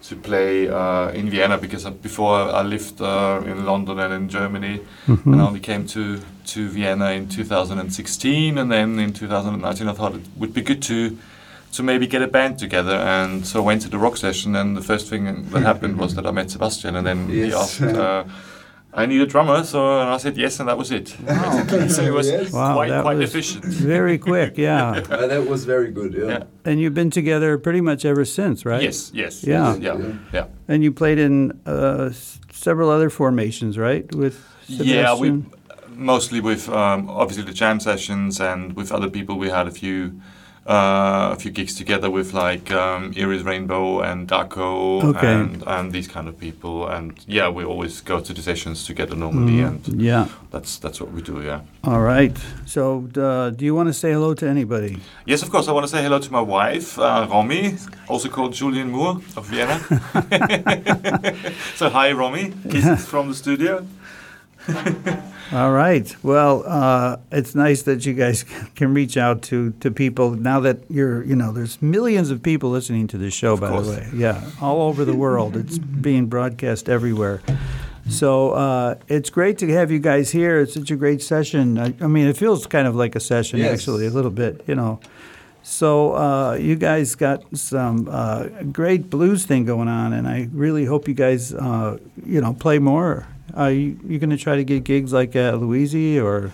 to 0.00 0.16
play 0.16 0.68
uh, 0.68 1.10
in 1.10 1.28
Vienna 1.28 1.58
because 1.58 1.84
uh, 1.84 1.90
before 1.90 2.36
I 2.38 2.62
lived 2.62 3.00
uh, 3.00 3.42
in 3.44 3.66
London 3.66 3.98
and 3.98 4.14
in 4.14 4.28
Germany, 4.28 4.80
and 5.06 5.40
I 5.40 5.46
only 5.46 5.60
came 5.60 5.86
to 5.88 6.20
to 6.46 6.68
Vienna 6.68 7.10
in 7.10 7.28
2016, 7.28 8.56
and 8.58 8.70
then 8.72 8.98
in 8.98 9.12
2019 9.12 9.88
I 9.88 9.92
thought 9.92 10.14
it 10.14 10.22
would 10.36 10.54
be 10.54 10.62
good 10.62 10.80
to 10.82 11.16
to 11.72 11.82
maybe 11.82 12.06
get 12.06 12.22
a 12.22 12.28
band 12.28 12.58
together, 12.58 12.94
and 12.94 13.46
so 13.46 13.60
I 13.60 13.64
went 13.66 13.82
to 13.82 13.90
the 13.90 13.98
rock 13.98 14.16
session, 14.16 14.56
and 14.56 14.74
the 14.76 14.82
first 14.82 15.08
thing 15.10 15.50
that 15.50 15.62
happened 15.72 15.98
was 15.98 16.14
that 16.14 16.26
I 16.26 16.30
met 16.30 16.50
Sebastian, 16.50 16.96
and 16.96 17.06
then 17.06 17.28
he 17.28 17.52
asked. 17.52 17.82
Uh, 17.82 18.24
I 18.98 19.06
need 19.06 19.20
a 19.20 19.26
drummer, 19.26 19.62
so 19.64 20.00
and 20.00 20.10
I 20.10 20.16
said 20.18 20.36
yes, 20.36 20.58
and 20.60 20.68
that 20.68 20.76
was 20.76 20.90
it. 20.90 21.08
so 21.94 22.02
it 22.02 22.12
was 22.12 22.28
Yes. 22.28 22.52
Wow, 22.52 22.74
quite 22.74 22.90
that 22.90 23.02
quite 23.02 23.18
was 23.18 23.30
efficient. 23.30 23.64
Very 23.64 24.18
quick, 24.18 24.58
yeah. 24.58 25.02
Uh, 25.10 25.26
that 25.26 25.46
was 25.46 25.64
very 25.64 25.90
good, 25.90 26.12
yeah. 26.14 26.28
Yeah. 26.28 26.42
And 26.64 26.80
you've 26.80 26.94
been 26.94 27.10
together 27.10 27.58
pretty 27.58 27.80
much 27.80 28.04
ever 28.04 28.24
since, 28.24 28.64
right? 28.66 28.82
Yes, 28.82 29.10
yes, 29.14 29.44
Yeah. 29.44 29.74
yes, 29.76 29.82
yeah, 29.82 30.12
yeah. 30.32 30.46
And 30.66 30.82
you 30.82 30.92
played 30.92 31.18
in 31.18 31.52
uh, 31.66 32.10
several 32.52 32.90
other 32.90 33.10
formations, 33.10 33.78
right? 33.78 34.04
With 34.14 34.36
Yeah, 34.66 35.14
we 35.14 35.42
mostly 35.88 36.40
with 36.40 36.68
um, 36.68 37.08
obviously 37.08 37.44
the 37.44 37.54
jam 37.54 37.80
sessions 37.80 38.40
and 38.40 38.74
with 38.76 38.92
other 38.92 39.10
people. 39.10 39.38
We 39.38 39.48
had 39.50 39.66
a 39.66 39.70
few 39.82 40.20
uh, 40.68 41.32
a 41.32 41.36
few 41.36 41.50
gigs 41.50 41.74
together 41.74 42.10
with 42.10 42.34
like 42.34 42.70
um, 42.70 43.12
Iris 43.16 43.42
Rainbow 43.42 44.00
and 44.02 44.28
Daco 44.28 45.02
Okay. 45.02 45.32
and 45.32 45.62
and 45.66 45.92
these 45.92 46.06
kind 46.08 46.28
of 46.28 46.34
people. 46.38 46.86
And 46.86 47.12
yeah, 47.26 47.48
we 47.48 47.64
always 47.64 48.02
go 48.02 48.20
to 48.20 48.32
the 48.34 48.42
sessions 48.42 48.84
together 48.84 49.16
normally, 49.16 49.60
and 49.62 49.80
Yeah. 49.88 50.26
that's 50.50 50.78
that's 50.78 51.00
what 51.00 51.10
we 51.12 51.22
do. 51.22 51.40
Yeah. 51.42 51.60
All 51.84 52.00
right. 52.02 52.36
So, 52.66 53.08
uh, 53.16 53.50
do 53.50 53.64
you 53.64 53.74
want 53.74 53.88
to 53.88 53.94
say 53.94 54.12
hello 54.12 54.34
to 54.34 54.46
anybody? 54.46 54.98
Yes, 55.26 55.42
of 55.42 55.48
course. 55.50 55.68
I 55.68 55.72
want 55.72 55.84
to 55.86 55.96
say 55.96 56.02
hello 56.02 56.18
to 56.18 56.32
my 56.32 56.42
wife, 56.42 56.98
uh, 56.98 57.26
Romy, 57.30 57.76
also 58.08 58.28
called 58.28 58.52
Julianne 58.54 58.90
Moore 58.90 59.20
of 59.36 59.46
Vienna. 59.46 59.78
so 61.76 61.88
hi, 61.88 62.12
Romy. 62.12 62.52
Kisses 62.70 63.06
from 63.12 63.28
the 63.28 63.34
studio. 63.34 63.86
All 65.50 65.72
right. 65.72 66.14
Well, 66.22 66.62
uh, 66.66 67.16
it's 67.32 67.54
nice 67.54 67.82
that 67.82 68.04
you 68.04 68.12
guys 68.12 68.44
can 68.74 68.92
reach 68.92 69.16
out 69.16 69.42
to, 69.44 69.70
to 69.80 69.90
people 69.90 70.32
now 70.32 70.60
that 70.60 70.78
you're, 70.90 71.24
you 71.24 71.34
know, 71.36 71.52
there's 71.52 71.80
millions 71.80 72.30
of 72.30 72.42
people 72.42 72.70
listening 72.70 73.06
to 73.08 73.18
this 73.18 73.32
show, 73.32 73.56
by 73.56 73.70
course. 73.70 73.86
the 73.86 73.92
way. 73.92 74.08
Yeah, 74.14 74.44
all 74.60 74.82
over 74.82 75.04
the 75.06 75.16
world. 75.16 75.56
It's 75.56 75.78
being 76.08 76.26
broadcast 76.26 76.88
everywhere. 76.88 77.40
So 78.10 78.52
uh, 78.52 78.94
it's 79.08 79.30
great 79.30 79.58
to 79.58 79.68
have 79.72 79.90
you 79.90 79.98
guys 79.98 80.30
here. 80.30 80.60
It's 80.60 80.74
such 80.74 80.90
a 80.90 80.96
great 80.96 81.22
session. 81.22 81.78
I, 81.78 81.94
I 82.00 82.06
mean, 82.06 82.26
it 82.26 82.36
feels 82.36 82.66
kind 82.66 82.86
of 82.86 82.94
like 82.94 83.14
a 83.16 83.20
session, 83.20 83.58
Yes. 83.58 83.80
actually, 83.80 84.06
a 84.06 84.10
little 84.10 84.30
bit, 84.30 84.64
you 84.66 84.74
know. 84.74 85.00
So 85.62 86.14
uh, 86.14 86.54
you 86.54 86.76
guys 86.76 87.14
got 87.14 87.42
some 87.56 88.08
uh, 88.10 88.44
great 88.72 89.10
blues 89.10 89.44
thing 89.44 89.64
going 89.66 89.88
on, 89.88 90.12
and 90.14 90.26
I 90.26 90.48
really 90.52 90.84
hope 90.86 91.06
you 91.08 91.14
guys, 91.14 91.52
uh, 91.52 91.98
you 92.24 92.40
know, 92.40 92.54
play 92.54 92.78
more. 92.78 93.26
Are 93.54 93.70
you 93.70 93.98
you 94.06 94.18
going 94.18 94.30
to 94.30 94.36
try 94.36 94.56
to 94.56 94.64
get 94.64 94.84
gigs 94.84 95.12
like 95.12 95.34
at 95.36 95.54
or? 95.54 96.52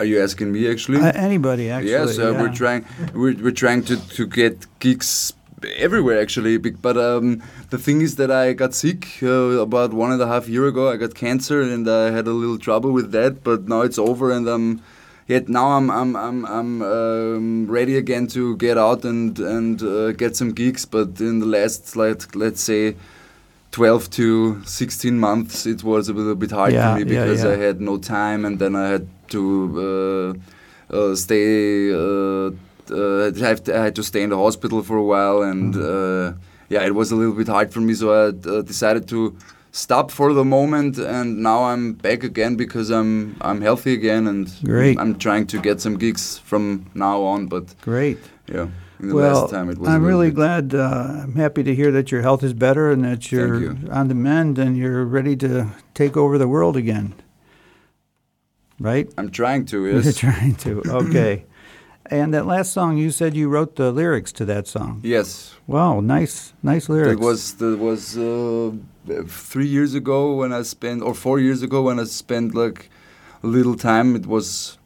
Are 0.00 0.04
you 0.04 0.22
asking 0.22 0.52
me 0.52 0.70
actually? 0.70 0.98
Uh, 0.98 1.12
anybody 1.14 1.70
actually? 1.70 1.90
yes, 1.90 2.18
uh, 2.18 2.32
yeah. 2.32 2.40
we're 2.40 2.54
trying. 2.54 2.84
We're, 3.14 3.34
we're 3.34 3.50
trying 3.50 3.82
to, 3.84 3.96
to 4.10 4.26
get 4.26 4.66
gigs 4.78 5.32
everywhere 5.76 6.20
actually. 6.20 6.58
But 6.58 6.96
um, 6.96 7.42
the 7.70 7.78
thing 7.78 8.00
is 8.00 8.16
that 8.16 8.30
I 8.30 8.52
got 8.52 8.74
sick 8.74 9.18
uh, 9.22 9.60
about 9.60 9.92
one 9.92 10.12
and 10.12 10.22
a 10.22 10.26
half 10.26 10.48
year 10.48 10.66
ago. 10.66 10.90
I 10.90 10.96
got 10.96 11.14
cancer 11.14 11.62
and 11.62 11.88
I 11.88 12.10
had 12.10 12.28
a 12.28 12.32
little 12.32 12.58
trouble 12.58 12.92
with 12.92 13.10
that. 13.12 13.42
But 13.42 13.68
now 13.68 13.82
it's 13.82 13.98
over 13.98 14.30
and 14.30 14.48
I'm. 14.48 14.82
Yet 15.26 15.46
now 15.48 15.72
I'm 15.72 15.90
I'm 15.90 16.16
I'm 16.16 16.46
I'm 16.46 16.82
um, 16.82 17.66
ready 17.66 17.98
again 17.98 18.28
to 18.28 18.56
get 18.56 18.78
out 18.78 19.04
and 19.04 19.38
and 19.38 19.82
uh, 19.82 20.12
get 20.12 20.36
some 20.36 20.52
gigs. 20.52 20.86
But 20.86 21.20
in 21.20 21.40
the 21.40 21.46
last 21.46 21.96
like 21.96 22.34
let's 22.34 22.62
say 22.62 22.94
12 23.70 24.10
to 24.10 24.62
16 24.64 25.18
months 25.18 25.66
it 25.66 25.84
was 25.84 26.08
a 26.08 26.12
little 26.12 26.34
bit 26.34 26.50
hard 26.50 26.72
Yeah, 26.72 26.92
for 26.94 26.98
me 26.98 27.04
because 27.04 27.44
yeah. 27.44 27.50
I 27.50 27.56
had 27.56 27.80
no 27.80 27.98
time 27.98 28.44
and 28.44 28.58
then 28.58 28.74
I 28.74 28.88
had 28.88 29.06
to 29.28 29.42
uh, 30.90 30.96
uh, 30.96 31.14
stay 31.14 31.92
uh, 31.92 32.50
uh, 32.90 33.30
I 33.30 33.48
have 33.48 33.62
to- 33.64 33.76
I 33.78 33.84
had 33.84 33.94
to 33.96 34.02
stay 34.02 34.22
in 34.22 34.30
the 34.30 34.38
hospital 34.38 34.82
for 34.82 34.96
a 34.96 35.04
while 35.04 35.42
and 35.42 35.76
uh, 35.76 36.32
yeah 36.70 36.86
it 36.86 36.94
was 36.94 37.10
a 37.12 37.16
little 37.16 37.34
bit 37.34 37.48
hard 37.48 37.72
for 37.72 37.80
me 37.80 37.94
so 37.94 38.06
I 38.12 38.28
uh, 38.28 38.62
decided 38.62 39.06
to 39.08 39.36
stop 39.72 40.10
for 40.10 40.32
the 40.32 40.44
moment 40.44 40.98
and 40.98 41.38
now 41.42 41.64
I'm 41.64 41.92
back 41.92 42.24
again 42.24 42.56
because 42.56 42.90
I'm 42.90 43.36
I'm 43.40 43.60
healthy 43.60 43.92
again 43.92 44.26
and 44.26 44.50
Great. 44.64 44.98
I'm 44.98 45.18
trying 45.18 45.46
to 45.48 45.60
get 45.60 45.80
some 45.80 45.96
gigs 45.98 46.38
from 46.38 46.90
now 46.94 47.22
on 47.22 47.46
but 47.46 47.74
Great. 47.82 48.18
yeah 48.46 48.68
in 49.00 49.08
the 49.08 49.14
well, 49.14 49.42
last 49.42 49.50
time 49.50 49.70
it 49.70 49.78
was 49.78 49.88
a 49.88 49.92
I'm 49.92 50.04
really 50.04 50.30
bit- 50.30 50.34
glad. 50.34 50.74
Uh, 50.74 51.22
I'm 51.22 51.34
happy 51.36 51.62
to 51.62 51.72
hear 51.74 51.92
that 51.92 52.10
your 52.10 52.22
health 52.22 52.42
is 52.42 52.52
better 52.52 52.90
and 52.90 53.04
that 53.04 53.30
you're 53.30 53.60
you. 53.60 53.78
on 53.92 54.08
the 54.08 54.14
mend 54.14 54.58
and 54.58 54.76
you're 54.76 55.04
ready 55.04 55.36
to 55.36 55.68
take 55.94 56.16
over 56.16 56.36
the 56.38 56.48
world 56.48 56.76
again. 56.76 57.14
Right? 58.80 59.08
I'm 59.16 59.30
trying 59.30 59.66
to 59.66 59.86
You're 60.02 60.12
trying 60.12 60.56
to. 60.56 60.82
Okay. 60.86 61.44
and 62.10 62.34
that 62.34 62.46
last 62.46 62.72
song, 62.72 62.96
you 62.96 63.10
said 63.10 63.36
you 63.36 63.48
wrote 63.48 63.76
the 63.76 63.92
lyrics 63.92 64.32
to 64.32 64.44
that 64.46 64.66
song. 64.66 65.00
yes 65.02 65.58
Wow, 65.68 66.00
nice, 66.00 66.54
nice 66.62 66.88
lyrics. 66.88 67.12
It 67.12 67.20
was 67.20 67.54
that 67.56 67.78
was 67.78 68.16
uh, 68.16 68.72
three 69.26 69.66
years 69.66 69.92
ago 69.92 70.34
when 70.34 70.50
I 70.50 70.62
spent, 70.62 71.02
or 71.02 71.12
four 71.12 71.38
years 71.38 71.62
ago 71.62 71.82
when 71.82 72.00
I 72.00 72.04
spent 72.04 72.54
like 72.54 72.88
a 73.42 73.46
little 73.46 73.76
time. 73.76 74.16
It 74.16 74.26
was 74.26 74.78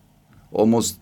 almost, 0.51 0.99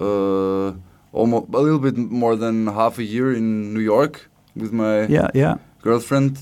uh, 0.00 0.72
almost 1.12 1.52
a 1.52 1.58
little 1.58 1.78
bit 1.78 1.98
more 1.98 2.36
than 2.36 2.68
half 2.68 2.98
a 2.98 3.04
year 3.04 3.34
in 3.34 3.74
New 3.74 3.80
York 3.80 4.30
with 4.56 4.72
my 4.72 5.02
yeah, 5.08 5.28
yeah. 5.34 5.56
girlfriend 5.82 6.38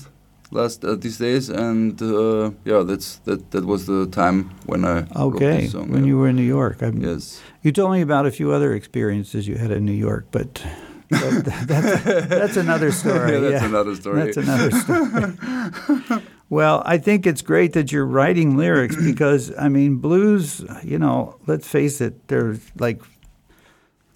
last 0.53 0.85
uh, 0.85 0.95
these 0.95 1.17
days, 1.17 1.49
and 1.49 2.01
uh, 2.01 2.51
yeah, 2.65 2.83
that's 2.83 3.17
that 3.25 3.51
that 3.51 3.65
was 3.65 3.85
the 3.85 4.07
time 4.07 4.51
when 4.65 4.85
I 4.85 5.01
wrote 5.01 5.35
Okay, 5.35 5.61
this 5.61 5.71
song. 5.71 5.89
when 5.89 6.03
yeah. 6.03 6.07
you 6.07 6.17
were 6.17 6.29
in 6.29 6.35
New 6.35 6.43
York. 6.59 6.81
I'm, 6.81 7.01
yes. 7.01 7.41
You 7.61 7.71
told 7.71 7.91
me 7.91 8.01
about 8.01 8.25
a 8.25 8.31
few 8.31 8.51
other 8.51 8.73
experiences 8.73 9.47
you 9.47 9.55
had 9.55 9.71
in 9.71 9.85
New 9.85 9.99
York, 10.09 10.27
but 10.31 10.63
that, 11.09 11.65
that's, 11.67 12.27
that's 12.29 12.57
another 12.57 12.91
story. 13.01 13.33
yeah, 13.33 13.39
that's 13.39 13.61
yeah. 13.61 13.69
another 13.69 13.95
story. 13.95 14.23
That's 14.23 14.37
another 14.37 14.71
story. 14.71 16.23
well, 16.49 16.83
I 16.85 16.97
think 16.97 17.25
it's 17.25 17.41
great 17.41 17.73
that 17.73 17.91
you're 17.91 18.05
writing 18.05 18.57
lyrics 18.57 18.95
because, 18.95 19.51
I 19.57 19.69
mean, 19.69 19.97
blues, 19.97 20.63
you 20.83 20.99
know, 20.99 21.39
let's 21.47 21.67
face 21.67 22.01
it, 22.01 22.27
there's 22.27 22.59
like 22.77 23.01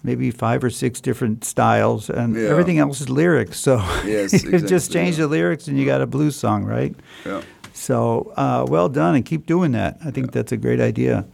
maybe 0.08 0.30
five 0.46 0.60
or 0.66 0.70
six 0.70 1.00
different 1.08 1.44
styles, 1.44 2.10
and 2.10 2.34
Yeah. 2.34 2.48
everything 2.52 2.78
else 2.84 3.00
is 3.04 3.08
lyrics. 3.08 3.58
So 3.66 3.74
Yes, 4.06 4.30
you 4.52 4.58
just 4.76 4.92
change 4.92 5.14
yeah. 5.16 5.24
the 5.26 5.28
lyrics 5.36 5.68
and 5.68 5.74
you 5.78 5.84
got 5.92 6.00
a 6.00 6.06
blues 6.06 6.36
song, 6.44 6.60
right? 6.76 6.94
yeah. 7.26 7.40
So 7.72 7.98
uh, 8.36 8.64
well 8.74 8.88
done, 8.88 9.14
and 9.16 9.24
keep 9.24 9.46
doing 9.46 9.72
that. 9.72 9.92
I 10.08 10.10
think 10.10 10.32
that's 10.32 10.52
a 10.52 10.56
great 10.56 10.80
idea. 10.80 11.24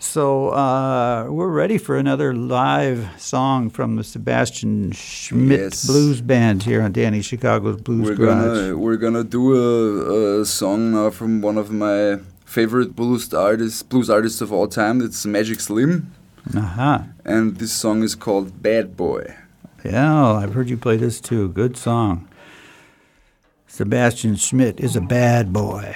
So 0.00 0.50
uh, 0.50 1.26
we're 1.28 1.48
ready 1.62 1.78
for 1.78 1.96
another 1.98 2.32
live 2.32 3.00
song 3.18 3.68
from 3.70 3.96
the 3.96 4.04
Sebastian 4.04 4.92
Schmidt 4.92 5.60
Yes. 5.60 5.86
Blues 5.86 6.20
Band 6.20 6.62
here 6.62 6.82
on 6.82 6.92
Danny 6.92 7.20
Chicago's 7.22 7.80
Blues 7.80 8.06
we're 8.08 8.14
Garage. 8.14 8.44
gonna 8.58 8.76
we're 8.84 8.96
gonna 9.04 9.24
do 9.24 9.42
a, 9.56 10.40
a 10.40 10.44
song 10.46 10.92
now 10.92 11.10
from 11.10 11.40
one 11.42 11.58
of 11.58 11.70
my 11.70 12.18
favorite 12.44 12.94
blues 12.94 13.32
artists 13.34 13.82
blues 13.82 14.08
artists 14.08 14.40
of 14.40 14.52
all 14.52 14.68
time. 14.68 15.00
It's 15.06 15.26
Magic 15.26 15.58
Slim, 15.60 16.12
Aha. 16.56 17.06
and 17.24 17.56
this 17.56 17.72
song 17.72 18.02
is 18.02 18.14
called 18.14 18.62
Bad 18.62 18.96
Boy. 18.96 19.34
Yeah, 19.84 20.32
I've 20.32 20.54
heard 20.54 20.68
you 20.68 20.76
play 20.76 20.96
this 20.96 21.20
too. 21.20 21.48
Good 21.48 21.76
song. 21.76 22.28
Sebastian 23.66 24.36
Schmidt 24.36 24.80
is 24.80 24.96
a 24.96 25.00
bad 25.00 25.52
boy. 25.52 25.94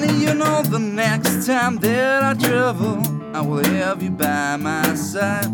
And 0.00 0.22
you 0.22 0.34
know, 0.34 0.62
the 0.62 0.78
next 0.78 1.46
time 1.46 1.76
that 1.78 2.22
I 2.22 2.34
travel, 2.34 3.02
I 3.34 3.40
will 3.40 3.64
have 3.64 4.02
you 4.02 4.10
by 4.10 4.56
my 4.56 4.94
side. 4.94 5.46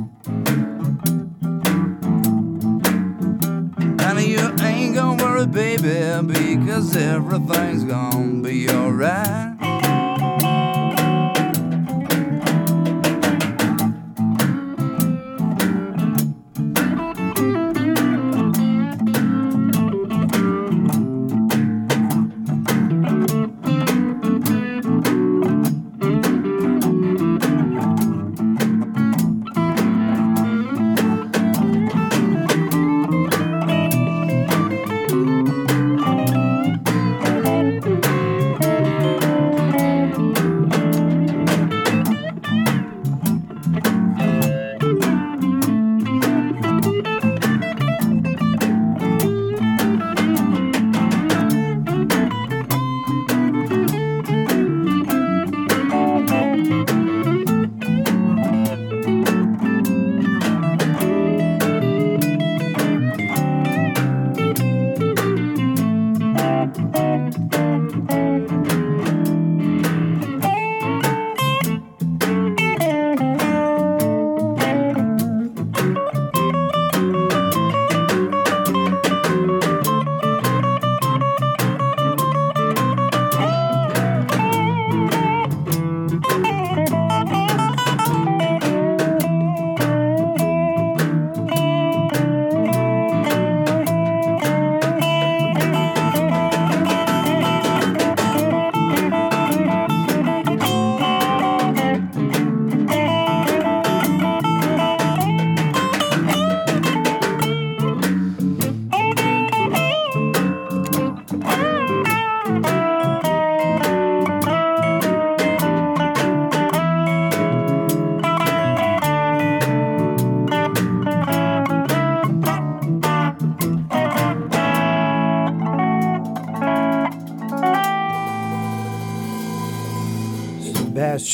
And 3.99 4.21
you 4.23 4.39
ain't 4.61 4.95
gonna 4.95 5.23
worry, 5.23 5.47
baby, 5.47 6.27
because 6.27 6.95
everything's 6.95 7.85
gonna 7.85 8.43
be 8.43 8.69
alright. 8.71 9.54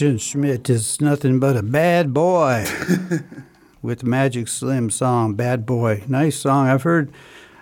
Sebastian 0.01 0.17
Schmidt 0.19 0.71
is 0.71 0.99
nothing 1.03 1.39
but 1.41 1.59
a 1.59 1.63
bad 1.63 2.15
boy 2.15 2.65
with 3.83 4.03
Magic 4.03 4.49
Slim 4.49 4.89
song, 4.89 5.35
Bad 5.35 5.67
Boy. 5.67 6.03
Nice 6.09 6.37
song. 6.39 6.69
I've 6.69 6.83
heard 6.85 7.13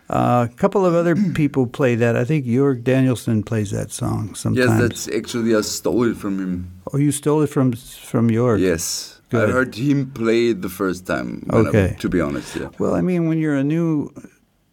uh, 0.09 0.47
a 0.49 0.55
couple 0.55 0.87
of 0.87 0.95
other 0.95 1.17
people 1.35 1.67
play 1.67 1.97
that. 1.97 2.15
I 2.15 2.25
think 2.25 2.47
Jörg 2.47 2.85
Danielson 2.85 3.43
plays 3.43 3.73
that 3.73 3.91
song 3.91 4.37
sometimes. 4.37 4.69
Yes, 4.71 4.79
that's 4.81 5.09
actually 5.09 5.53
I 5.57 5.63
stole 5.63 6.05
it 6.05 6.17
from 6.17 6.39
him. 6.39 6.81
Oh, 6.93 6.99
you 6.99 7.11
stole 7.11 7.43
it 7.43 7.49
from 7.49 7.73
from 7.73 8.29
Jörg? 8.31 8.61
Yes. 8.61 9.21
Good. 9.31 9.49
I 9.49 9.53
heard 9.53 9.75
him 9.75 10.13
play 10.13 10.51
it 10.51 10.63
the 10.63 10.69
first 10.69 11.07
time. 11.07 11.43
when 11.51 11.67
I- 11.67 11.69
Okay. 11.71 11.97
to 11.99 12.09
be 12.09 12.21
honest, 12.21 12.55
yeah. 12.55 12.69
Well, 12.79 12.95
I 12.95 13.01
mean, 13.01 13.27
when 13.29 13.39
you're 13.39 13.57
a 13.59 13.65
new 13.65 14.13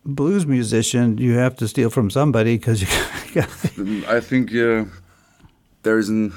blues 0.05 0.45
musician, 0.45 1.17
you 1.17 1.33
have 1.33 1.55
to 1.55 1.67
steal 1.67 1.89
from 1.89 2.11
somebody 2.11 2.57
because 2.59 2.81
you 2.83 2.87
got 3.33 3.49
I 4.07 4.19
think 4.21 4.53
uh, 4.53 4.85
there 5.85 5.97
isn't. 5.97 6.33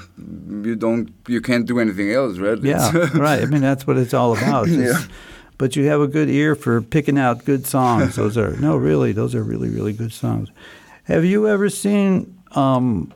You 0.65 0.75
don't. 0.77 1.11
You 1.27 1.41
can't 1.41 1.65
do 1.65 1.79
anything 1.79 2.11
else, 2.13 2.37
right? 2.37 2.57
Yeah, 2.63 2.89
right. 3.17 3.41
I 3.43 3.45
mean, 3.45 3.61
that's 3.61 3.85
what 3.85 3.97
it's 3.97 4.13
all 4.13 4.31
about. 4.37 4.69
It's- 4.69 4.79
Yeah. 5.01 5.15
But 5.57 5.75
you 5.75 5.83
have 5.87 5.99
a 5.99 6.07
good 6.07 6.29
ear 6.29 6.55
for 6.55 6.81
picking 6.81 7.17
out 7.19 7.43
good 7.43 7.67
songs. 7.67 8.15
Those 8.15 8.37
are 8.37 8.55
no, 8.61 8.77
really, 8.77 9.11
those 9.11 9.35
are 9.35 9.43
really, 9.43 9.67
really 9.69 9.91
good 9.91 10.13
songs. 10.13 10.47
Have 11.03 11.25
you 11.25 11.49
ever 11.49 11.69
seen? 11.69 12.39
Um, 12.55 13.11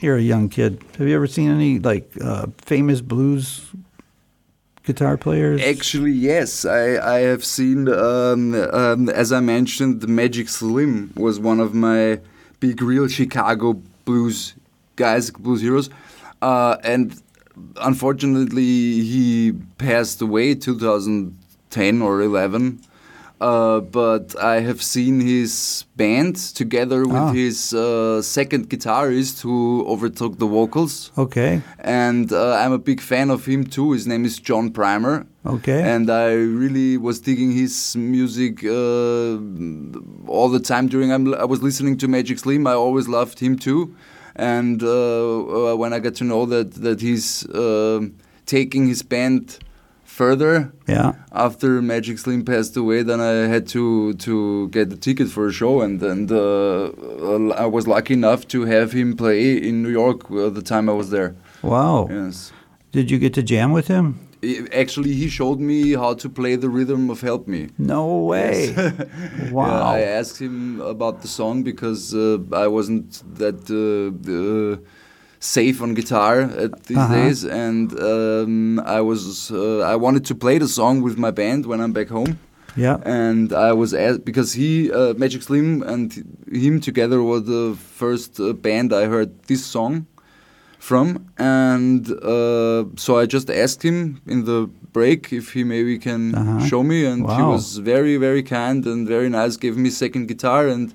you're 0.00 0.16
a 0.16 0.22
young 0.22 0.48
kid. 0.48 0.82
Have 0.96 1.06
you 1.06 1.14
ever 1.14 1.26
seen 1.26 1.50
any 1.50 1.78
like 1.78 2.10
uh, 2.24 2.46
famous 2.56 3.02
blues 3.02 3.66
guitar 4.84 5.18
players? 5.18 5.60
Actually, 5.62 6.12
yes. 6.12 6.64
I, 6.64 7.16
I 7.16 7.18
have 7.20 7.44
seen, 7.44 7.88
um, 7.88 8.54
um, 8.72 9.08
as 9.10 9.30
I 9.32 9.40
mentioned, 9.40 10.00
the 10.00 10.06
Magic 10.06 10.48
Slim 10.48 11.12
was 11.16 11.38
one 11.38 11.60
of 11.60 11.74
my 11.74 12.20
big, 12.60 12.80
real 12.80 13.08
Chicago 13.08 13.74
blues 14.06 14.54
guys, 14.98 15.30
blues 15.30 15.60
heroes. 15.62 15.88
Uh, 16.42 16.76
and 16.84 17.04
unfortunately, 17.80 19.02
he 19.12 19.52
passed 19.78 20.20
away 20.22 20.54
2010 20.54 22.02
or 22.02 22.20
11. 22.22 22.80
Uh, 23.40 23.78
but 23.78 24.34
I 24.42 24.58
have 24.68 24.82
seen 24.82 25.20
his 25.20 25.84
band 25.96 26.34
together 26.60 27.00
with 27.06 27.14
Ah. 27.28 27.32
his 27.42 27.72
uh, 27.72 28.20
second 28.20 28.68
guitarist 28.68 29.42
who 29.42 29.84
overtook 29.86 30.38
the 30.42 30.46
vocals 30.58 31.12
Okay, 31.16 31.62
and 31.78 32.32
uh, 32.32 32.56
I'm 32.60 32.72
a 32.72 32.78
big 32.90 33.00
fan 33.00 33.30
of 33.30 33.46
him 33.46 33.62
too. 33.76 33.92
His 33.92 34.06
name 34.08 34.24
is 34.24 34.40
John 34.40 34.70
Primer, 34.72 35.24
okay. 35.46 35.80
and 35.94 36.10
I 36.10 36.32
really 36.34 36.96
was 36.96 37.20
digging 37.20 37.52
his 37.52 37.94
music 37.96 38.64
uh, 38.64 39.38
all 40.36 40.48
the 40.56 40.62
time 40.72 40.88
during 40.88 41.12
I'm, 41.12 41.32
I 41.34 41.44
was 41.44 41.62
listening 41.62 41.96
to 41.98 42.08
Magic 42.08 42.40
Slim. 42.40 42.66
I 42.66 42.72
always 42.74 43.06
loved 43.06 43.38
him 43.38 43.54
too, 43.56 43.94
and 44.38 44.82
uh, 44.82 45.72
uh, 45.72 45.76
when 45.76 45.92
I 45.92 45.98
got 45.98 46.14
to 46.16 46.24
know 46.24 46.46
that 46.46 46.72
that 46.74 47.00
he's 47.00 47.46
uh, 47.48 48.00
taking 48.46 48.86
his 48.86 49.02
band 49.02 49.58
further 50.04 50.72
yeah. 50.88 51.12
after 51.32 51.82
Magic 51.82 52.18
Slim 52.18 52.44
passed 52.44 52.76
away, 52.76 53.02
then 53.02 53.20
I 53.20 53.48
had 53.54 53.66
to 53.68 54.14
to 54.14 54.68
get 54.68 54.90
the 54.90 54.96
ticket 54.96 55.28
for 55.28 55.46
a 55.46 55.52
show, 55.52 55.80
and 55.80 56.02
and 56.02 56.30
uh, 56.30 56.90
uh, 57.28 57.54
I 57.64 57.66
was 57.66 57.86
lucky 57.86 58.14
enough 58.14 58.46
to 58.48 58.64
have 58.64 58.92
him 58.92 59.16
play 59.16 59.56
in 59.68 59.82
New 59.82 59.90
York 59.90 60.30
uh, 60.30 60.48
the 60.48 60.62
time 60.62 60.88
I 60.88 60.92
was 60.92 61.10
there. 61.10 61.34
Wow. 61.62 62.08
Yes. 62.10 62.52
Did 62.92 63.10
you 63.10 63.18
get 63.18 63.34
to 63.34 63.42
jam 63.42 63.72
with 63.72 63.88
him? 63.88 64.27
Actually, 64.72 65.14
he 65.14 65.28
showed 65.28 65.58
me 65.60 65.92
how 65.94 66.14
to 66.14 66.28
play 66.28 66.56
the 66.56 66.68
rhythm 66.68 67.10
of 67.10 67.20
"Help 67.20 67.46
Me." 67.48 67.68
No 67.78 68.18
way. 68.32 68.72
wow. 69.50 69.66
Yeah, 69.66 69.82
I 69.84 70.00
asked 70.18 70.38
him 70.40 70.80
about 70.80 71.22
the 71.22 71.28
song 71.28 71.62
because 71.64 72.14
uh, 72.14 72.38
I 72.52 72.66
wasn't 72.68 73.22
that 73.38 73.58
uh, 73.70 74.12
uh, 74.32 74.76
safe 75.40 75.82
on 75.82 75.94
guitar 75.94 76.40
at 76.64 76.72
these 76.86 76.98
Uh-huh. 76.98 77.14
days, 77.14 77.44
and 77.44 77.92
um, 78.00 78.78
I 78.98 79.00
was 79.00 79.50
uh, 79.50 79.80
I 79.94 79.96
wanted 79.96 80.24
to 80.26 80.34
play 80.34 80.58
the 80.58 80.68
song 80.68 81.02
with 81.02 81.16
my 81.18 81.30
band 81.32 81.66
when 81.66 81.80
I'm 81.80 81.92
back 81.92 82.08
home. 82.08 82.38
Yeah. 82.76 82.98
And 83.04 83.52
I 83.52 83.72
was 83.72 83.92
asked 83.92 84.24
because 84.24 84.52
he, 84.52 84.92
uh, 84.92 85.14
Magic 85.14 85.42
Slim, 85.42 85.82
and 85.82 86.12
him 86.52 86.78
together 86.80 87.18
were 87.22 87.40
the 87.40 87.74
first 87.98 88.38
uh, 88.38 88.52
band 88.52 88.92
I 88.92 89.06
heard 89.06 89.30
this 89.48 89.64
song 89.66 90.06
from, 90.78 91.26
and 91.38 92.10
uh, 92.22 92.84
so 92.96 93.18
I 93.18 93.26
just 93.26 93.50
asked 93.50 93.82
him 93.82 94.20
in 94.26 94.44
the 94.44 94.68
break 94.92 95.32
if 95.32 95.52
he 95.52 95.64
maybe 95.64 95.98
can 95.98 96.34
Uh-huh. 96.34 96.66
show 96.66 96.82
me, 96.82 97.04
and 97.04 97.20
he 97.36 97.42
was 97.42 97.78
very 97.78 98.16
very 98.18 98.42
kind 98.42 98.86
and 98.86 99.06
very 99.08 99.28
nice. 99.28 99.56
Gave 99.56 99.76
me 99.76 99.90
second 99.90 100.26
guitar 100.28 100.68
and. 100.68 100.92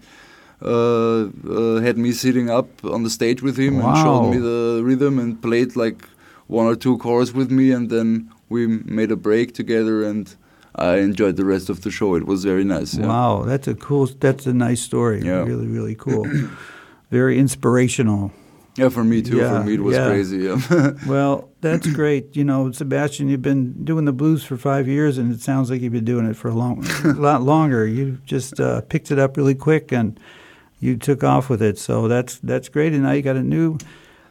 Uh, 0.66 1.28
uh, 1.50 1.82
had 1.82 1.98
me 1.98 2.14
sitting 2.14 2.50
up 2.50 2.68
on 2.86 3.04
the 3.04 3.10
stage 3.10 3.42
with 3.44 3.58
him 3.58 3.82
and 3.82 3.98
showed 3.98 4.30
me 4.32 4.38
the 4.38 4.82
rhythm 4.82 5.20
and 5.20 5.42
played 5.42 5.76
like 5.76 6.08
one 6.48 6.66
or 6.66 6.76
two 6.76 6.98
chords 7.00 7.34
with 7.34 7.52
me, 7.52 7.72
and 7.76 7.90
then 7.90 8.30
we 8.48 8.68
made 9.00 9.12
a 9.12 9.18
break 9.18 9.54
together, 9.54 10.04
and 10.10 10.34
I 10.76 11.00
enjoyed 11.00 11.36
the 11.36 11.44
rest 11.44 11.70
of 11.70 11.82
the 11.82 11.92
show. 11.92 12.16
It 12.16 12.26
was 12.26 12.46
very 12.46 12.64
nice. 12.64 12.96
Yeah. 12.98 13.08
Wow, 13.08 13.44
that's 13.44 13.68
a 13.68 13.76
cool. 13.76 14.06
That's 14.22 14.46
a 14.48 14.54
nice 14.54 14.80
story. 14.82 15.20
Yeah. 15.22 15.44
Really, 15.44 15.68
really 15.68 15.96
cool. 15.96 16.26
Very 17.12 17.38
inspirational. 17.38 18.32
Yeah, 18.76 18.90
for 18.90 19.04
me 19.04 19.22
too. 19.22 19.38
Yeah, 19.38 19.60
for 19.60 19.66
me, 19.68 19.76
it 19.76 19.82
was 19.82 19.96
yeah. 19.96 20.08
crazy. 20.08 20.38
Yeah. 20.40 20.92
Well, 21.08 21.50
that's 21.62 21.88
great. 21.88 22.36
You 22.36 22.44
know, 22.44 22.72
Sebastian, 22.72 23.30
you've 23.30 23.42
been 23.42 23.84
doing 23.86 24.06
the 24.06 24.14
blues 24.14 24.44
for 24.44 24.58
five 24.58 24.88
years, 24.88 25.18
and 25.20 25.32
it 25.32 25.42
sounds 25.42 25.70
like 25.70 25.82
you've 25.82 25.94
been 25.94 26.06
doing 26.06 26.26
it 26.26 26.36
for 26.36 26.48
a 26.50 26.54
long, 26.56 26.84
a 27.04 27.08
lot 27.30 27.44
longer. 27.44 27.86
You 27.86 28.18
just 28.26 28.60
uh, 28.60 28.82
picked 28.82 29.12
it 29.12 29.20
up 29.20 29.38
really 29.38 29.56
quick, 29.56 29.92
and 29.92 30.20
you 30.80 30.98
took 30.98 31.24
off 31.24 31.50
with 31.50 31.62
it. 31.62 31.78
So 31.78 32.08
that's 32.08 32.40
that's 32.40 32.68
great. 32.70 32.94
And 32.94 33.04
now 33.04 33.12
you 33.12 33.22
got 33.22 33.36
a 33.36 33.44
new, 33.44 33.78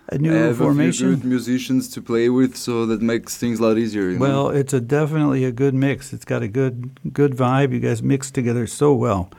A 0.08 0.18
new 0.18 0.32
have 0.32 0.50
a 0.50 0.54
few 0.54 0.64
formation. 0.64 1.08
good 1.10 1.24
musicians 1.24 1.88
to 1.90 2.02
play 2.02 2.28
with, 2.28 2.56
so 2.56 2.84
that 2.86 3.00
makes 3.00 3.36
things 3.38 3.60
a 3.60 3.62
lot 3.62 3.78
easier. 3.78 4.10
You 4.10 4.18
Well, 4.18 4.44
know? 4.50 4.58
it's 4.60 4.72
a 4.74 4.80
definitely 4.80 5.44
a 5.44 5.52
good 5.52 5.74
mix. 5.74 6.12
It's 6.12 6.24
got 6.24 6.42
a 6.42 6.48
good 6.48 6.74
good 7.12 7.36
vibe. 7.36 7.72
You 7.72 7.78
guys 7.80 8.02
mix 8.02 8.30
together 8.32 8.66
so 8.66 8.92
well. 8.92 9.30